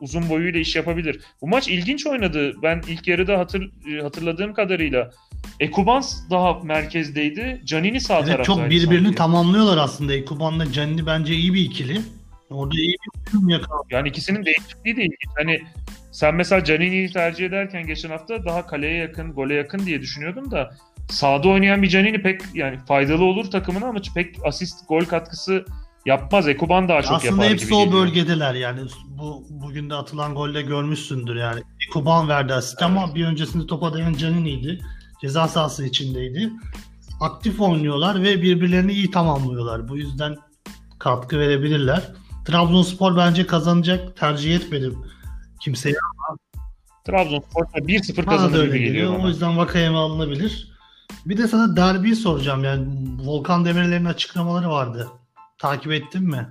uzun 0.00 0.28
boyuyla 0.28 0.60
iş 0.60 0.76
yapabilir. 0.76 1.20
Bu 1.40 1.48
maç 1.48 1.68
ilginç 1.68 2.06
oynadı. 2.06 2.62
Ben 2.62 2.82
ilk 2.88 3.08
yarıda 3.08 3.38
hatır, 3.38 3.70
hatırladığım 4.02 4.54
kadarıyla 4.54 5.10
Ekubans 5.60 6.30
daha 6.30 6.54
merkezdeydi. 6.54 7.62
Canini 7.64 8.00
sağ 8.00 8.18
evet, 8.18 8.26
taraftaydı. 8.26 8.60
çok 8.60 8.70
birbirini 8.70 9.04
sanki. 9.04 9.18
tamamlıyorlar 9.18 9.78
aslında. 9.78 10.14
Ekuban'la 10.14 10.72
Canini 10.72 11.06
bence 11.06 11.34
iyi 11.34 11.54
bir 11.54 11.60
ikili. 11.60 12.00
Orada 12.50 12.74
iyi 12.74 12.96
bir 13.26 13.32
uyum 13.32 13.48
yakaladı. 13.48 13.86
Yani 13.90 14.08
ikisinin 14.08 14.44
değişikliği 14.44 14.96
de 14.96 15.02
ilginç. 15.02 15.36
Hani 15.36 15.62
sen 16.16 16.34
mesela 16.34 16.64
Canini'yi 16.64 17.12
tercih 17.12 17.46
ederken 17.46 17.86
geçen 17.86 18.10
hafta 18.10 18.44
daha 18.44 18.66
kaleye 18.66 18.94
yakın, 18.94 19.32
gole 19.32 19.54
yakın 19.54 19.78
diye 19.78 20.00
düşünüyordum 20.00 20.50
da 20.50 20.70
sağda 21.08 21.48
oynayan 21.48 21.82
bir 21.82 21.88
Canini 21.88 22.22
pek 22.22 22.40
yani 22.54 22.78
faydalı 22.88 23.24
olur 23.24 23.50
takımına 23.50 23.86
ama 23.86 24.00
pek 24.14 24.36
asist, 24.44 24.88
gol 24.88 25.04
katkısı 25.04 25.64
yapmaz. 26.06 26.48
Ekuban 26.48 26.88
daha 26.88 27.02
çok 27.02 27.12
Aslında 27.12 27.44
yapar 27.44 27.52
hepsi 27.52 27.66
gibi 27.66 27.74
o 27.74 27.84
geliyor. 27.84 28.02
bölgedeler 28.02 28.54
yani. 28.54 28.80
Bu 29.08 29.44
bugün 29.50 29.90
de 29.90 29.94
atılan 29.94 30.34
golde 30.34 30.62
görmüşsündür 30.62 31.36
yani. 31.36 31.60
Ekuban 31.88 32.28
verdi 32.28 32.54
asist 32.54 32.82
ama 32.82 33.14
bir 33.14 33.24
öncesinde 33.24 33.66
topa 33.66 33.94
dayan 33.94 34.12
Canini'ydi. 34.12 34.80
Ceza 35.20 35.48
sahası 35.48 35.86
içindeydi. 35.86 36.52
Aktif 37.20 37.60
oynuyorlar 37.60 38.22
ve 38.22 38.42
birbirlerini 38.42 38.92
iyi 38.92 39.10
tamamlıyorlar. 39.10 39.88
Bu 39.88 39.96
yüzden 39.96 40.36
katkı 40.98 41.38
verebilirler. 41.38 42.02
Trabzonspor 42.44 43.16
bence 43.16 43.46
kazanacak. 43.46 44.16
Tercih 44.16 44.56
etmedim 44.56 44.98
kimseye. 45.66 45.94
Trabzonspor 47.04 47.64
1-0 47.64 48.16
Bana 48.16 48.26
da 48.26 48.30
kazanır 48.30 48.58
öyle 48.58 48.66
gibi 48.66 48.78
geliyor 48.78 48.94
geliyor. 48.94 49.14
O 49.14 49.18
bana. 49.18 49.28
yüzden 49.28 49.58
Vakayeme 49.58 49.96
alınabilir. 49.96 50.72
Bir 51.26 51.38
de 51.38 51.48
sana 51.48 51.76
derbiyi 51.76 52.16
soracağım. 52.16 52.64
Yani 52.64 52.86
Volkan 53.24 53.64
Demirel'in 53.64 54.04
açıklamaları 54.04 54.70
vardı. 54.70 55.08
Takip 55.58 55.92
ettin 55.92 56.22
mi? 56.22 56.48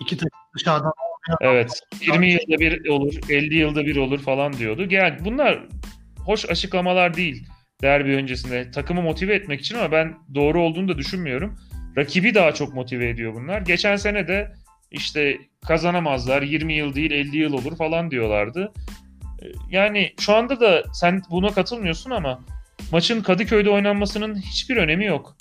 İki 0.00 0.16
takım 0.16 0.38
dışarıdan 0.58 0.92
Evet. 1.40 1.80
20 2.00 2.30
yılda 2.30 2.60
bir 2.60 2.88
olur, 2.88 3.14
50 3.28 3.54
yılda 3.54 3.86
bir 3.86 3.96
olur 3.96 4.18
falan 4.18 4.52
diyordu. 4.52 4.86
Yani 4.90 5.18
bunlar 5.24 5.66
hoş 6.24 6.50
açıklamalar 6.50 7.14
değil 7.14 7.46
derbi 7.82 8.16
öncesinde. 8.16 8.70
Takımı 8.70 9.02
motive 9.02 9.34
etmek 9.34 9.60
için 9.60 9.78
ama 9.78 9.92
ben 9.92 10.14
doğru 10.34 10.62
olduğunu 10.62 10.88
da 10.88 10.98
düşünmüyorum. 10.98 11.58
Rakibi 11.96 12.34
daha 12.34 12.52
çok 12.52 12.74
motive 12.74 13.08
ediyor 13.08 13.34
bunlar. 13.34 13.60
Geçen 13.60 13.96
sene 13.96 14.28
de 14.28 14.52
işte 14.90 15.38
kazanamazlar, 15.66 16.42
20 16.42 16.74
yıl 16.74 16.94
değil 16.94 17.10
50 17.10 17.36
yıl 17.36 17.52
olur 17.52 17.76
falan 17.76 18.10
diyorlardı. 18.10 18.72
Ee, 19.42 19.46
Yani 19.70 20.14
şu 20.20 20.34
anda 20.34 20.60
da 20.60 20.82
sen 20.92 21.22
buna 21.30 21.52
katılmıyorsun 21.52 22.10
ama 22.10 22.40
maçın 22.92 23.22
Kadıköy'de 23.22 23.70
oynanmasının 23.70 24.34
hiçbir 24.40 24.76
önemi 24.76 25.04
yok. 25.04 25.36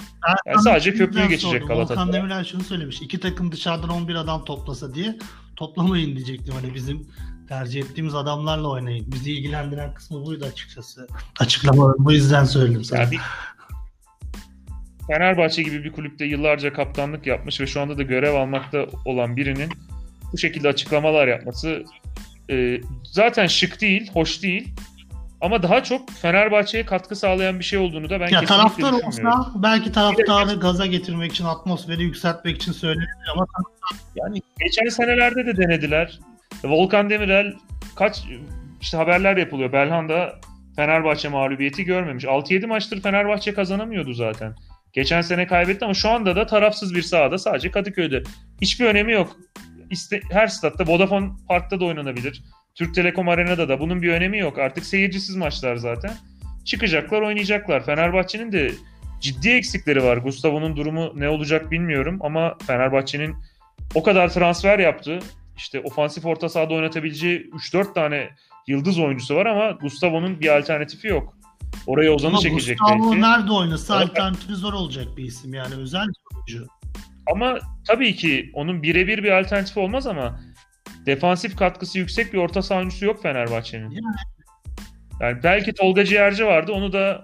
Yani 0.46 0.62
sadece 0.62 0.94
köprüyü 0.94 1.28
geçecek 1.28 1.64
Volkan 1.64 1.76
Galatasaray. 1.76 2.14
Demirel 2.14 2.44
şunu 2.44 2.64
söylemiş. 2.64 3.02
İki 3.02 3.20
takım 3.20 3.52
dışarıdan 3.52 3.90
11 3.90 4.16
adam 4.16 4.46
toplasa 4.46 4.94
diye 4.96 5.18
toplamayın 5.56 6.16
diyecektim. 6.16 6.54
Hani 6.54 6.74
bizim 6.76 7.08
tercih 7.48 7.82
ettiğimiz 7.82 8.16
adamlarla 8.16 8.68
oynayın. 8.68 9.12
Bizi 9.12 9.32
ilgilendiren 9.32 9.94
kısmı 9.94 10.26
buydu 10.26 10.46
açıkçası. 10.46 11.08
Açıklamaları 11.40 11.96
bu 11.98 12.14
yüzden 12.14 12.44
söyledim 12.44 12.84
sana. 12.84 13.02
Yani 13.02 13.12
bir 13.12 13.20
Fenerbahçe 15.08 15.64
gibi 15.64 15.84
bir 15.84 15.92
kulüpte 15.92 16.26
yıllarca 16.26 16.74
kaptanlık 16.74 17.28
yapmış 17.28 17.62
ve 17.62 17.68
şu 17.68 17.82
anda 17.82 17.98
da 17.98 18.04
görev 18.04 18.34
almakta 18.34 18.86
olan 19.06 19.36
birinin 19.36 19.70
bu 20.34 20.38
şekilde 20.38 20.68
açıklamalar 20.68 21.28
yapması 21.28 21.84
e, 22.50 22.82
zaten 23.04 23.48
şık 23.48 23.82
değil, 23.82 24.12
hoş 24.14 24.44
değil. 24.44 24.74
Ama 25.42 25.64
daha 25.64 25.84
çok 25.84 26.12
Fenerbahçe'ye 26.12 26.86
katkı 26.86 27.16
sağlayan 27.16 27.60
bir 27.60 27.64
şey 27.64 27.80
olduğunu 27.80 28.10
da 28.10 28.20
ben 28.20 28.28
ya 28.28 28.42
taraftar 28.42 28.92
olsa 28.92 29.52
belki 29.56 29.92
taraftarı 29.92 30.60
gaza 30.60 30.86
getirmek 30.86 31.32
için, 31.32 31.46
atmosferi 31.46 32.04
yükseltmek 32.04 32.56
için 32.56 32.72
söylenir 32.72 33.08
ama 33.34 33.48
Yani 34.16 34.42
geçen 34.60 34.90
senelerde 34.90 35.46
de 35.46 35.58
denediler. 35.58 36.20
Volkan 36.64 37.10
Demirel 37.10 37.54
kaç 37.96 38.24
işte 38.82 38.98
haberler 38.98 39.38
yapılıyor. 39.38 39.74
Belhanda 39.74 40.36
Fenerbahçe 40.76 41.30
mağlubiyeti 41.30 41.84
görmemiş. 41.84 42.24
6-7 42.24 42.68
maçtır 42.68 43.02
Fenerbahçe 43.02 43.54
kazanamıyordu 43.54 44.14
zaten. 44.14 44.56
Geçen 44.96 45.22
sene 45.22 45.48
kaybetti 45.48 45.86
ama 45.86 45.94
şu 45.94 46.10
anda 46.10 46.36
da 46.36 46.46
tarafsız 46.46 46.96
bir 46.96 47.02
sahada 47.02 47.38
sadece 47.38 47.72
Kadıköy'de. 47.72 48.24
Hiçbir 48.62 48.86
önemi 48.86 49.12
yok. 49.12 49.38
İste, 49.90 50.22
her 50.32 50.48
statta 50.48 50.88
Vodafone 50.88 51.30
Park'ta 51.48 51.80
da 51.80 51.86
oynanabilir. 51.86 52.44
Türk 52.76 52.96
Telekom 52.96 53.30
Arena'da 53.30 53.70
da 53.70 53.80
bunun 53.80 54.02
bir 54.02 54.10
önemi 54.10 54.40
yok. 54.40 54.60
Artık 54.60 54.86
seyircisiz 54.86 55.36
maçlar 55.36 55.76
zaten. 55.76 56.14
Çıkacaklar 56.66 57.22
oynayacaklar. 57.22 57.86
Fenerbahçe'nin 57.86 58.52
de 58.52 58.72
ciddi 59.22 59.50
eksikleri 59.50 60.04
var. 60.04 60.18
Gustavo'nun 60.18 60.76
durumu 60.76 61.12
ne 61.16 61.30
olacak 61.30 61.72
bilmiyorum 61.72 62.20
ama 62.22 62.58
Fenerbahçe'nin 62.68 63.36
o 63.96 64.04
kadar 64.04 64.34
transfer 64.34 64.80
yaptı. 64.80 65.20
İşte 65.58 65.80
ofansif 65.80 66.26
orta 66.26 66.50
sahada 66.50 66.74
oynatabileceği 66.74 67.50
3-4 67.50 67.94
tane 67.94 68.30
yıldız 68.68 69.00
oyuncusu 69.00 69.36
var 69.36 69.46
ama 69.46 69.72
Gustavo'nun 69.72 70.40
bir 70.40 70.58
alternatifi 70.58 71.08
yok. 71.08 71.38
Oraya 71.88 72.12
Ozan'ı 72.12 72.38
çekecek 72.38 72.80
Gustavo 72.80 73.12
belki. 73.12 73.22
nerede 73.22 73.52
oynasa 73.52 74.00
alternatifi 74.00 74.56
zor 74.56 74.74
olacak 74.74 75.08
bir 75.18 75.24
isim 75.24 75.54
yani 75.54 75.76
özel 75.76 76.08
bir 76.08 76.36
oyuncu. 76.36 76.68
Ama 77.34 77.58
tabii 77.88 78.16
ki 78.16 78.52
onun 78.54 78.84
birebir 78.84 79.24
bir 79.24 79.32
alternatifi 79.32 79.80
olmaz 79.80 80.08
ama 80.08 80.40
defansif 81.06 81.58
katkısı 81.58 82.00
yüksek 82.00 82.34
bir 82.34 82.38
orta 82.38 82.62
saha 82.62 82.80
oyuncusu 82.80 83.06
yok 83.06 83.22
Fenerbahçe'nin. 83.22 83.90
Yani. 83.90 84.16
Yani 85.20 85.44
belki 85.44 85.74
Tolga 85.74 86.06
Ciğerci 86.06 86.46
vardı. 86.46 86.72
Onu 86.72 86.94
da 86.94 87.24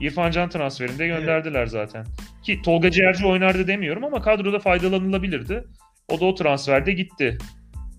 İrfan 0.00 0.30
Can 0.30 0.48
transferinde 0.48 1.06
gönderdiler 1.06 1.66
zaten. 1.66 2.06
Ki 2.42 2.62
Tolga 2.62 2.90
Ciğerci 2.90 3.26
oynardı 3.26 3.66
demiyorum 3.66 4.04
ama 4.04 4.22
kadroda 4.22 4.58
faydalanılabilirdi. 4.58 5.64
O 6.08 6.20
da 6.20 6.24
o 6.24 6.34
transferde 6.34 6.92
gitti. 6.92 7.38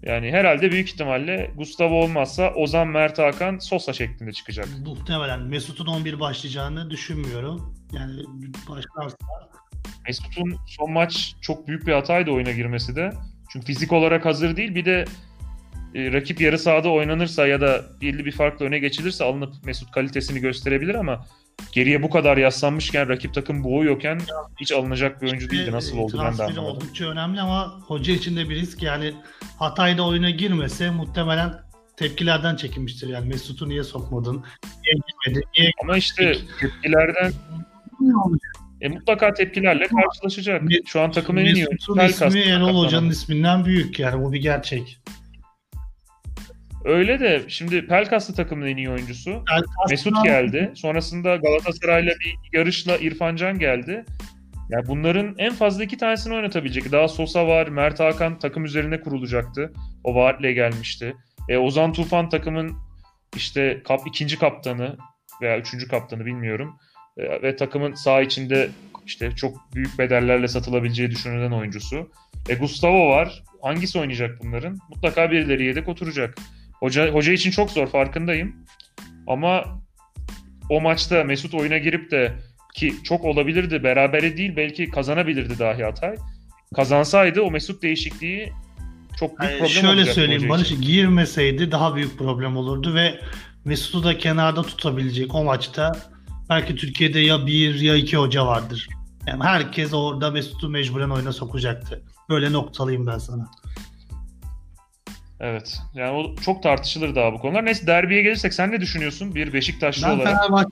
Yani 0.06 0.32
herhalde 0.32 0.72
büyük 0.72 0.90
ihtimalle 0.90 1.52
Gustavo 1.56 2.04
olmazsa 2.04 2.54
Ozan, 2.54 2.88
Mert 2.88 3.20
Hakan, 3.20 3.58
Sosa 3.58 3.94
şeklinde 3.94 4.32
çıkacak. 4.32 4.68
Muhtemelen 4.86 5.40
Mesut'un 5.40 5.86
11 5.86 6.20
başlayacağını 6.20 6.90
düşünmüyorum. 6.90 7.76
Yani 7.92 8.24
başlarsa 8.70 9.18
Mesut'un 10.08 10.56
son 10.68 10.92
maç 10.92 11.36
çok 11.42 11.68
büyük 11.68 11.88
bir 11.88 11.94
hataydı 11.94 12.32
oyuna 12.32 12.52
girmesi 12.52 12.96
de. 12.96 13.12
Çünkü 13.50 13.66
fizik 13.66 13.94
olarak 13.94 14.26
hazır 14.26 14.56
değil. 14.56 14.76
Bir 14.76 14.86
de 14.86 15.06
e, 15.96 16.14
rakip 16.14 16.42
yarı 16.42 16.60
sahada 16.60 16.90
oynanırsa 16.90 17.48
ya 17.48 17.62
da 17.62 17.84
belli 18.02 18.26
bir 18.26 18.32
farkla 18.32 18.66
öne 18.66 18.80
geçilirse 18.80 19.24
alınıp 19.24 19.54
Mesut 19.66 19.92
kalitesini 19.92 20.40
gösterebilir 20.40 20.96
ama 20.96 21.26
geriye 21.72 22.04
bu 22.04 22.10
kadar 22.10 22.38
yaslanmışken 22.38 23.10
rakip 23.10 23.34
takım 23.34 23.64
boğuyorken 23.64 24.20
hiç 24.62 24.72
alınacak 24.72 25.22
bir 25.22 25.28
oyuncu 25.28 25.50
değildi. 25.50 25.72
Nasıl 25.72 25.98
oldu 25.98 26.14
ben 26.24 26.38
de 26.38 26.44
anlamadım. 26.44 26.64
oldukça 26.64 27.06
önemli 27.06 27.42
ama 27.42 27.80
hoca 27.88 28.14
için 28.14 28.38
de 28.38 28.50
bir 28.50 28.56
risk. 28.56 28.84
Yani 28.84 29.14
Hatay'da 29.60 30.08
oyuna 30.08 30.30
girmese 30.30 30.90
muhtemelen 30.90 31.54
tepkilerden 31.98 32.56
çekinmiştir. 32.56 33.10
Yani 33.10 33.28
Mesut'u 33.28 33.70
niye 33.70 33.84
sokmadın? 33.84 34.44
Niye 34.84 34.96
girmedi? 35.26 35.46
Niye 35.58 35.72
Ama 35.82 35.98
işte 35.98 36.36
tepkilerden 36.60 37.32
e, 38.82 38.88
mutlaka 38.88 39.34
tepkilerle 39.34 39.88
karşılaşacak. 39.88 40.62
Şu 40.86 41.02
an 41.02 41.12
takımın 41.12 41.42
en 41.42 41.56
iyi 41.56 41.66
Mesut'un 41.72 42.00
ismi 42.00 42.40
Erol. 42.40 42.86
Hoca'nın 42.86 43.10
isminden 43.10 43.66
büyük. 43.66 44.00
Yani 44.00 44.24
bu 44.24 44.34
bir 44.34 44.42
gerçek. 44.42 45.00
Öyle 46.86 47.20
de 47.20 47.42
şimdi 47.48 47.88
Pelkas'lı 47.88 48.34
takımın 48.34 48.68
en 48.68 48.78
iyi 48.78 48.90
oyuncusu. 48.90 49.32
Pelkas- 49.32 49.90
Mesut 49.90 50.24
geldi. 50.24 50.72
Sonrasında 50.76 51.36
Galatasaray'la 51.36 52.12
bir 52.26 52.58
yarışla 52.58 52.98
İrfan 52.98 53.36
Can 53.36 53.60
geldi. 53.60 54.06
Yani 54.70 54.88
bunların 54.88 55.36
en 55.38 55.54
fazla 55.54 55.84
iki 55.84 55.98
tanesini 55.98 56.34
oynatabilecek. 56.36 56.92
Daha 56.92 57.08
Sosa 57.08 57.48
var, 57.48 57.68
Mert 57.68 58.00
Hakan 58.00 58.40
takım 58.40 58.66
üzerine 58.66 59.02
kurulacaktı. 59.02 59.74
O 60.04 60.16
vaatle 60.16 60.54
gelmişti. 60.54 61.16
E, 61.50 61.58
Ozan 61.58 61.94
Tufan 61.94 62.30
takımın 62.30 62.74
işte 63.36 63.82
kap, 63.88 64.02
ikinci 64.08 64.40
kaptanı 64.40 64.98
veya 65.42 65.60
üçüncü 65.60 65.88
kaptanı 65.88 66.26
bilmiyorum. 66.26 66.76
E, 67.18 67.42
ve 67.42 67.56
takımın 67.56 67.94
sağ 67.94 68.22
içinde 68.22 68.70
işte 69.06 69.32
çok 69.32 69.74
büyük 69.76 70.00
bedellerle 70.00 70.48
satılabileceği 70.48 71.12
düşünülen 71.12 71.52
oyuncusu. 71.52 72.12
E, 72.50 72.56
Gustavo 72.56 73.10
var. 73.10 73.44
Hangisi 73.62 74.00
oynayacak 74.00 74.40
bunların? 74.44 74.78
Mutlaka 74.90 75.32
birileri 75.32 75.66
yedek 75.66 75.88
oturacak. 75.88 76.36
Hoca 76.80 77.14
hoca 77.14 77.34
için 77.34 77.52
çok 77.52 77.72
zor 77.72 77.88
farkındayım. 77.88 78.56
Ama 79.28 79.64
o 80.70 80.82
maçta 80.82 81.24
Mesut 81.24 81.54
oyuna 81.54 81.78
girip 81.78 82.12
de 82.12 82.34
ki 82.76 82.96
çok 83.04 83.26
olabilirdi 83.26 83.84
berabere 83.84 84.38
değil 84.38 84.56
belki 84.56 84.90
kazanabilirdi 84.90 85.60
dahi 85.60 85.84
Hatay. 85.84 86.16
Kazansaydı 86.76 87.42
o 87.42 87.52
Mesut 87.52 87.84
değişikliği 87.84 88.54
çok 89.20 89.40
büyük 89.40 89.52
Yani 89.52 89.60
problem 89.60 89.82
şöyle 89.82 90.06
söyleyeyim 90.06 90.50
Barış 90.50 90.72
için. 90.72 90.82
girmeseydi 90.82 91.72
daha 91.72 91.96
büyük 91.96 92.18
problem 92.18 92.58
olurdu 92.58 92.94
ve 92.96 93.20
Mesut'u 93.66 94.04
da 94.04 94.18
kenarda 94.18 94.62
tutabilecek 94.62 95.36
o 95.36 95.44
maçta 95.44 95.92
belki 96.50 96.76
Türkiye'de 96.76 97.20
ya 97.20 97.46
bir 97.46 97.80
ya 97.80 97.96
iki 97.96 98.18
hoca 98.18 98.46
vardır. 98.46 98.88
Yani 99.28 99.44
herkes 99.44 99.94
orada 99.94 100.32
Mesut'u 100.32 100.70
mecburen 100.70 101.10
oyuna 101.10 101.34
sokacaktı. 101.34 102.04
Böyle 102.30 102.52
noktalayayım 102.54 103.08
ben 103.08 103.18
sana. 103.18 103.52
Evet. 105.40 105.80
Yani 105.94 106.12
o 106.12 106.36
çok 106.36 106.64
tartışılır 106.64 107.16
daha 107.16 107.34
bu 107.34 107.40
konular. 107.40 107.66
Neyse 107.66 107.88
derbiye 107.88 108.22
gelirsek 108.22 108.54
sen 108.54 108.72
ne 108.72 108.82
düşünüyorsun? 108.82 109.36
Bir 109.36 109.54
Beşiktaşlı 109.54 110.08
Ben 110.08 110.12
olarak. 110.12 110.68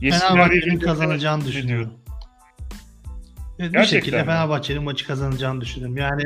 Yesinler 0.00 0.28
Fenerbahçe'nin 0.28 0.78
kazanacağını 0.80 1.44
düşünüyorum. 1.44 1.92
Evet, 3.58 3.74
bir 3.74 3.84
şekilde? 3.84 4.24
Fenerbahçe'nin 4.24 4.82
maçı 4.82 5.06
kazanacağını 5.06 5.60
düşünüyorum. 5.60 5.96
Yani 5.96 6.22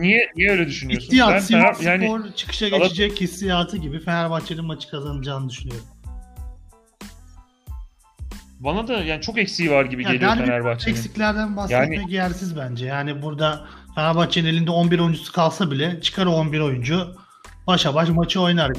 Niye 0.00 0.30
niye 0.36 0.50
öyle 0.50 0.66
düşünüyorsun? 0.66 1.06
hissiyat 1.08 1.32
Ben 1.32 1.38
Sivas 1.38 1.80
Fener- 1.80 1.84
yani 1.84 2.04
Spor 2.06 2.32
çıkışa 2.32 2.68
geçecek 2.68 3.20
hissiyatı 3.20 3.76
gibi 3.76 4.00
Fenerbahçe'nin 4.00 4.64
maçı 4.64 4.90
kazanacağını 4.90 5.48
düşünüyorum. 5.50 5.86
bana 8.60 8.88
da 8.88 8.92
yani 8.92 9.20
çok 9.20 9.38
eksiği 9.38 9.70
var 9.70 9.84
gibi 9.84 10.04
Ya 10.04 10.12
geliyor 10.12 10.36
Fenerbahçe'nin. 10.36 10.96
Eksiklerden 10.96 11.56
bahsetmek 11.56 12.10
yersiz 12.10 12.56
bence. 12.56 12.86
Yani 12.86 13.22
burada 13.22 13.66
Fenerbahçe'nin 13.94 14.48
elinde 14.48 14.70
11 14.70 14.98
oyuncusu 14.98 15.32
kalsa 15.32 15.70
bile 15.70 16.00
çıkar 16.00 16.26
o 16.26 16.30
11 16.30 16.60
oyuncu 16.60 17.16
başa 17.66 17.94
baş 17.94 18.08
maçı 18.08 18.40
oynar. 18.40 18.72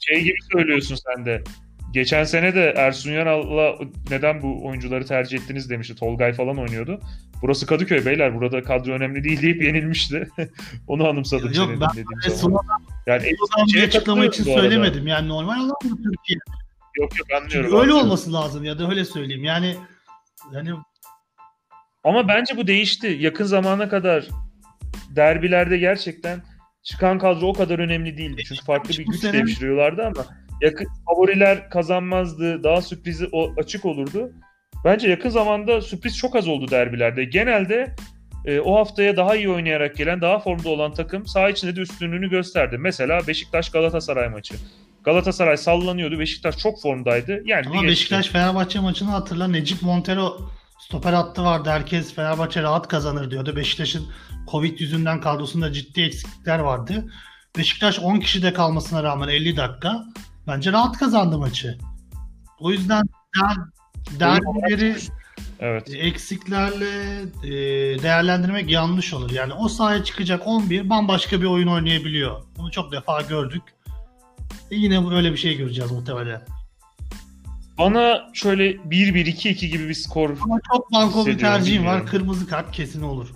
Şey 0.00 0.22
gibi 0.22 0.36
söylüyorsun 0.52 0.96
sen 1.06 1.26
de. 1.26 1.44
Geçen 1.92 2.24
sene 2.24 2.54
de 2.54 2.74
Ersun 2.76 3.10
Yanal'la 3.10 3.78
neden 4.10 4.42
bu 4.42 4.66
oyuncuları 4.66 5.06
tercih 5.06 5.38
ettiniz 5.38 5.70
demişti. 5.70 5.94
Tolgay 5.94 6.32
falan 6.32 6.58
oynuyordu. 6.58 7.00
Burası 7.42 7.66
Kadıköy 7.66 8.06
beyler. 8.06 8.34
Burada 8.34 8.62
kadro 8.62 8.92
önemli 8.92 9.24
değil 9.24 9.42
deyip 9.42 9.62
yenilmişti. 9.62 10.28
Onu 10.86 11.08
anımsadım 11.08 11.52
Yok 11.52 11.70
ben 11.70 11.76
zaman. 11.76 12.36
sonradan 12.36 12.82
Yani 13.06 13.22
şeye 13.72 13.86
açıklama 13.86 14.24
için 14.24 14.44
söylemedim. 14.44 15.06
Yani 15.06 15.28
normal 15.28 15.60
olan 15.60 15.76
bu 15.84 15.96
Türkiye. 15.96 16.38
Yok 17.00 17.18
yok 17.18 17.28
anlıyorum. 17.30 17.48
Çünkü 17.48 17.66
öyle 17.66 17.76
anlıyorum. 17.76 18.06
olması 18.06 18.32
lazım 18.32 18.64
ya 18.64 18.78
da 18.78 18.88
öyle 18.90 19.04
söyleyeyim. 19.04 19.44
Yani 19.44 19.76
yani 20.52 20.70
Ama 22.04 22.28
bence 22.28 22.56
bu 22.56 22.66
değişti. 22.66 23.16
Yakın 23.20 23.44
zamana 23.44 23.88
kadar 23.88 24.28
derbilerde 25.16 25.78
gerçekten 25.78 26.42
çıkan 26.82 27.18
kadro 27.18 27.46
o 27.46 27.52
kadar 27.52 27.78
önemli 27.78 28.16
değildi. 28.16 28.42
Çünkü 28.48 28.64
farklı 28.64 28.90
bir 28.90 29.06
güç 29.06 29.20
sene- 29.20 29.32
devşiriyorlardı 29.32 30.02
ama 30.02 30.26
yakın 30.60 30.86
favoriler 31.06 31.70
kazanmazdı. 31.70 32.64
Daha 32.64 32.82
sürprizi 32.82 33.28
açık 33.58 33.84
olurdu. 33.84 34.32
Bence 34.84 35.10
yakın 35.10 35.28
zamanda 35.30 35.80
sürpriz 35.80 36.16
çok 36.16 36.36
az 36.36 36.48
oldu 36.48 36.70
derbilerde. 36.70 37.24
Genelde 37.24 37.94
e, 38.44 38.60
o 38.60 38.76
haftaya 38.76 39.16
daha 39.16 39.36
iyi 39.36 39.50
oynayarak 39.50 39.96
gelen, 39.96 40.20
daha 40.20 40.38
formda 40.38 40.68
olan 40.68 40.94
takım 40.94 41.26
saha 41.26 41.50
içinde 41.50 41.76
de 41.76 41.80
üstünlüğünü 41.80 42.30
gösterdi. 42.30 42.78
Mesela 42.78 43.26
Beşiktaş 43.26 43.70
Galatasaray 43.70 44.28
maçı. 44.28 44.54
Galatasaray 45.04 45.56
sallanıyordu. 45.56 46.18
Beşiktaş 46.18 46.58
çok 46.58 46.82
formdaydı. 46.82 47.42
Yani 47.44 47.66
ama 47.68 47.82
Beşiktaş 47.82 48.28
Fenerbahçe 48.28 48.80
maçını 48.80 49.10
hatırla. 49.10 49.48
Necip 49.48 49.82
Montero 49.82 50.50
stoper 50.82 51.12
hattı 51.12 51.44
vardı. 51.44 51.70
Herkes 51.70 52.14
Fenerbahçe 52.14 52.62
rahat 52.62 52.88
kazanır 52.88 53.30
diyordu. 53.30 53.56
Beşiktaş'ın 53.56 54.06
Covid 54.50 54.80
yüzünden 54.80 55.20
kadrosunda 55.20 55.72
ciddi 55.72 56.02
eksiklikler 56.02 56.58
vardı. 56.58 57.12
Beşiktaş 57.58 57.98
10 57.98 58.20
kişide 58.20 58.52
kalmasına 58.52 59.02
rağmen 59.02 59.28
50 59.28 59.56
dakika 59.56 60.04
bence 60.46 60.72
rahat 60.72 60.98
kazandı 60.98 61.38
maçı. 61.38 61.78
O 62.60 62.70
yüzden 62.70 63.02
der, 63.40 63.56
derbileri 64.20 64.96
Evet. 65.60 65.90
eksiklerle 65.94 67.20
e, 67.44 67.52
değerlendirmek 68.02 68.70
yanlış 68.70 69.14
olur. 69.14 69.30
Yani 69.30 69.52
o 69.52 69.68
sahaya 69.68 70.04
çıkacak 70.04 70.42
11 70.46 70.90
bambaşka 70.90 71.40
bir 71.40 71.46
oyun 71.46 71.68
oynayabiliyor. 71.68 72.42
Bunu 72.56 72.70
çok 72.70 72.92
defa 72.92 73.20
gördük. 73.22 73.62
E 74.70 74.76
yine 74.76 75.10
böyle 75.10 75.32
bir 75.32 75.36
şey 75.36 75.56
göreceğiz 75.56 75.90
muhtemelen. 75.90 76.42
Bana 77.82 78.30
şöyle 78.32 78.70
1-1-2-2 78.70 79.66
gibi 79.66 79.88
bir 79.88 79.94
skor 79.94 80.30
Ama 80.40 80.60
çok 80.72 80.92
banko 80.92 81.26
bir 81.26 81.38
tercihim 81.38 81.86
var. 81.86 82.06
Kırmızı 82.06 82.46
kart 82.48 82.72
kesin 82.72 83.02
olur. 83.02 83.32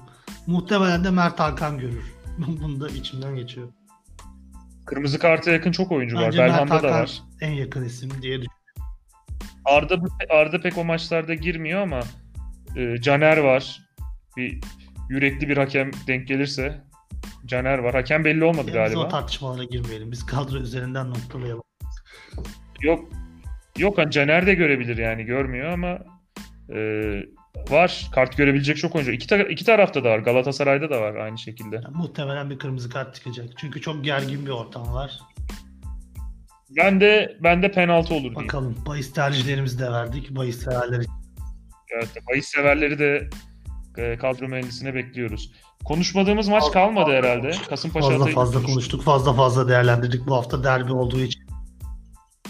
Muhtemelen 0.46 1.04
de 1.04 1.10
Mert 1.10 1.40
Hakan 1.40 1.78
görür. 1.78 2.12
Bunu 2.38 2.80
da 2.80 2.88
içimden 2.88 3.36
geçiyor. 3.36 3.68
Kırmızı 4.84 5.18
karta 5.18 5.50
yakın 5.50 5.72
çok 5.72 5.92
oyuncu 5.92 6.16
var. 6.16 6.24
Bence 6.26 6.38
Mert 6.38 6.52
Belhanda 6.52 6.82
da 6.82 6.90
var. 6.92 7.22
en 7.40 7.50
yakın 7.50 7.84
isim 7.84 8.10
diye 8.10 8.20
düşünüyorum. 8.22 8.46
Arda 9.64 9.98
Arda 10.30 10.60
pek 10.60 10.78
o 10.78 10.84
maçlarda 10.84 11.34
girmiyor 11.34 11.80
ama 11.80 12.00
e, 12.76 13.00
Caner 13.00 13.38
var. 13.38 13.82
Bir 14.36 14.60
yürekli 15.08 15.48
bir 15.48 15.56
hakem 15.56 15.90
denk 16.06 16.28
gelirse 16.28 16.84
Caner 17.46 17.78
var. 17.78 17.94
Hakem 17.94 18.24
belli 18.24 18.44
olmadı 18.44 18.70
Yani 18.74 18.86
biz 18.86 18.96
o 18.96 18.98
galiba. 18.98 19.08
tartışmalara 19.08 19.64
girmeyelim. 19.64 20.12
Biz 20.12 20.26
kadro 20.26 20.58
üzerinden 20.58 21.10
noktalayalım. 21.10 21.62
Yok 22.82 23.08
yok 23.78 23.98
hani 23.98 24.10
Caner 24.10 24.46
de 24.46 24.54
görebilir 24.54 24.96
yani 24.96 25.24
görmüyor 25.24 25.72
ama 25.72 25.98
e, 26.74 26.78
var. 27.70 28.10
Kart 28.14 28.36
görebilecek 28.36 28.76
çok 28.76 28.94
oyuncu. 28.94 29.12
İki, 29.12 29.26
ta- 29.26 29.42
iki 29.42 29.64
tarafta 29.64 30.04
da 30.04 30.10
var. 30.10 30.18
Galatasaray'da 30.18 30.90
da 30.90 31.00
var 31.00 31.14
aynı 31.14 31.38
şekilde. 31.38 31.76
Yani 31.76 31.96
muhtemelen 31.96 32.50
bir 32.50 32.58
kırmızı 32.58 32.90
kart 32.90 33.14
çıkacak. 33.14 33.46
Çünkü 33.56 33.80
çok 33.80 34.04
gergin 34.04 34.46
bir 34.46 34.50
ortam 34.50 34.94
var. 34.94 35.20
Ben 36.76 37.00
de 37.00 37.36
ben 37.42 37.62
de 37.62 37.70
penaltı 37.70 38.14
olur 38.14 38.22
diye. 38.22 38.34
Bakalım. 38.34 38.76
Bahis 38.86 39.12
tercihlerimizi 39.12 39.78
de 39.78 39.92
verdik. 39.92 40.30
Bahis 40.30 40.64
severler 40.64 41.00
için. 41.00 41.12
Evet, 41.96 42.08
bahis 42.30 42.46
severleri 42.46 42.98
de 42.98 43.28
e, 43.98 44.18
kadro 44.18 44.48
mühendisine 44.48 44.94
bekliyoruz. 44.94 45.52
Konuşmadığımız 45.84 46.48
maç 46.48 46.72
kalmadı 46.72 47.10
herhalde. 47.10 47.50
Kasımpaşa 47.68 48.08
Fazla 48.08 48.26
fazla 48.26 48.62
konuştuk. 48.62 49.02
Fazla 49.02 49.32
fazla 49.32 49.68
değerlendirdik. 49.68 50.26
Bu 50.26 50.36
hafta 50.36 50.64
derbi 50.64 50.92
olduğu 50.92 51.20
için. 51.20 51.45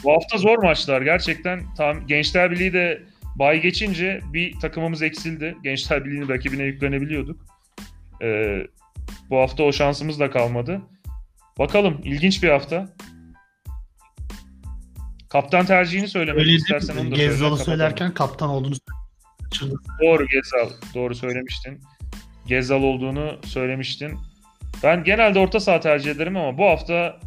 Bu 0.06 0.12
hafta 0.12 0.38
zor 0.38 0.58
maçlar 0.58 1.02
gerçekten. 1.02 1.74
Tam 1.74 2.06
Gençler 2.06 2.50
Birliği 2.50 2.72
de 2.72 3.02
bay 3.36 3.60
geçince 3.60 4.20
bir 4.32 4.60
takımımız 4.60 5.02
eksildi. 5.02 5.56
Gençler 5.62 6.04
Birliği'nin 6.04 6.28
rakibine 6.28 6.62
yüklenebiliyorduk. 6.62 7.46
Ee, 8.22 8.66
bu 9.30 9.38
hafta 9.38 9.62
o 9.62 9.72
şansımız 9.72 10.20
da 10.20 10.30
kalmadı. 10.30 10.80
Bakalım 11.58 12.00
ilginç 12.04 12.42
bir 12.42 12.48
hafta. 12.48 12.88
Kaptan 15.28 15.66
tercihini 15.66 16.08
söylemek 16.08 16.40
Öyle 16.40 16.52
istersen 16.52 16.96
onu 16.96 17.10
da 17.10 17.14
Gezzal'ı 17.14 17.58
söylerken 17.58 18.14
kaptan 18.14 18.48
olduğunu. 18.48 18.74
Doğru 20.02 20.26
Gezal. 20.26 20.70
Doğru 20.94 21.14
söylemiştin. 21.14 21.80
Gezal 22.46 22.82
olduğunu 22.82 23.40
söylemiştin. 23.44 24.18
Ben 24.82 25.04
genelde 25.04 25.38
orta 25.38 25.60
saha 25.60 25.80
tercih 25.80 26.10
ederim 26.10 26.36
ama 26.36 26.58
bu 26.58 26.64
hafta 26.64 27.20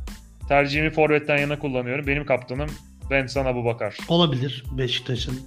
tercihimi 0.49 0.89
forvetten 0.89 1.37
yana 1.37 1.59
kullanıyorum. 1.59 2.07
Benim 2.07 2.25
kaptanım 2.25 2.69
Vincent 3.11 3.47
Abubakar. 3.47 3.97
Olabilir. 4.07 4.63
Beşiktaş'ın 4.71 5.39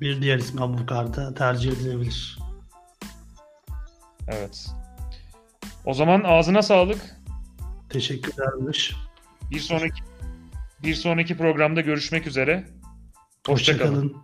bir 0.00 0.22
diğer 0.22 0.38
ismi 0.38 0.60
Abubakar'da 0.60 1.34
tercih 1.34 1.72
edilebilir. 1.72 2.38
Evet. 4.28 4.70
O 5.84 5.94
zaman 5.94 6.22
ağzına 6.24 6.62
sağlık. 6.62 7.16
Teşekkürler 7.88 8.48
Barış. 8.60 8.96
Bir 9.50 9.60
sonraki 9.60 10.02
bir 10.82 10.94
sonraki 10.94 11.36
programda 11.36 11.80
görüşmek 11.80 12.26
üzere. 12.26 12.64
Hoşçakalın. 13.46 13.94
Hoşçakalın. 13.94 14.16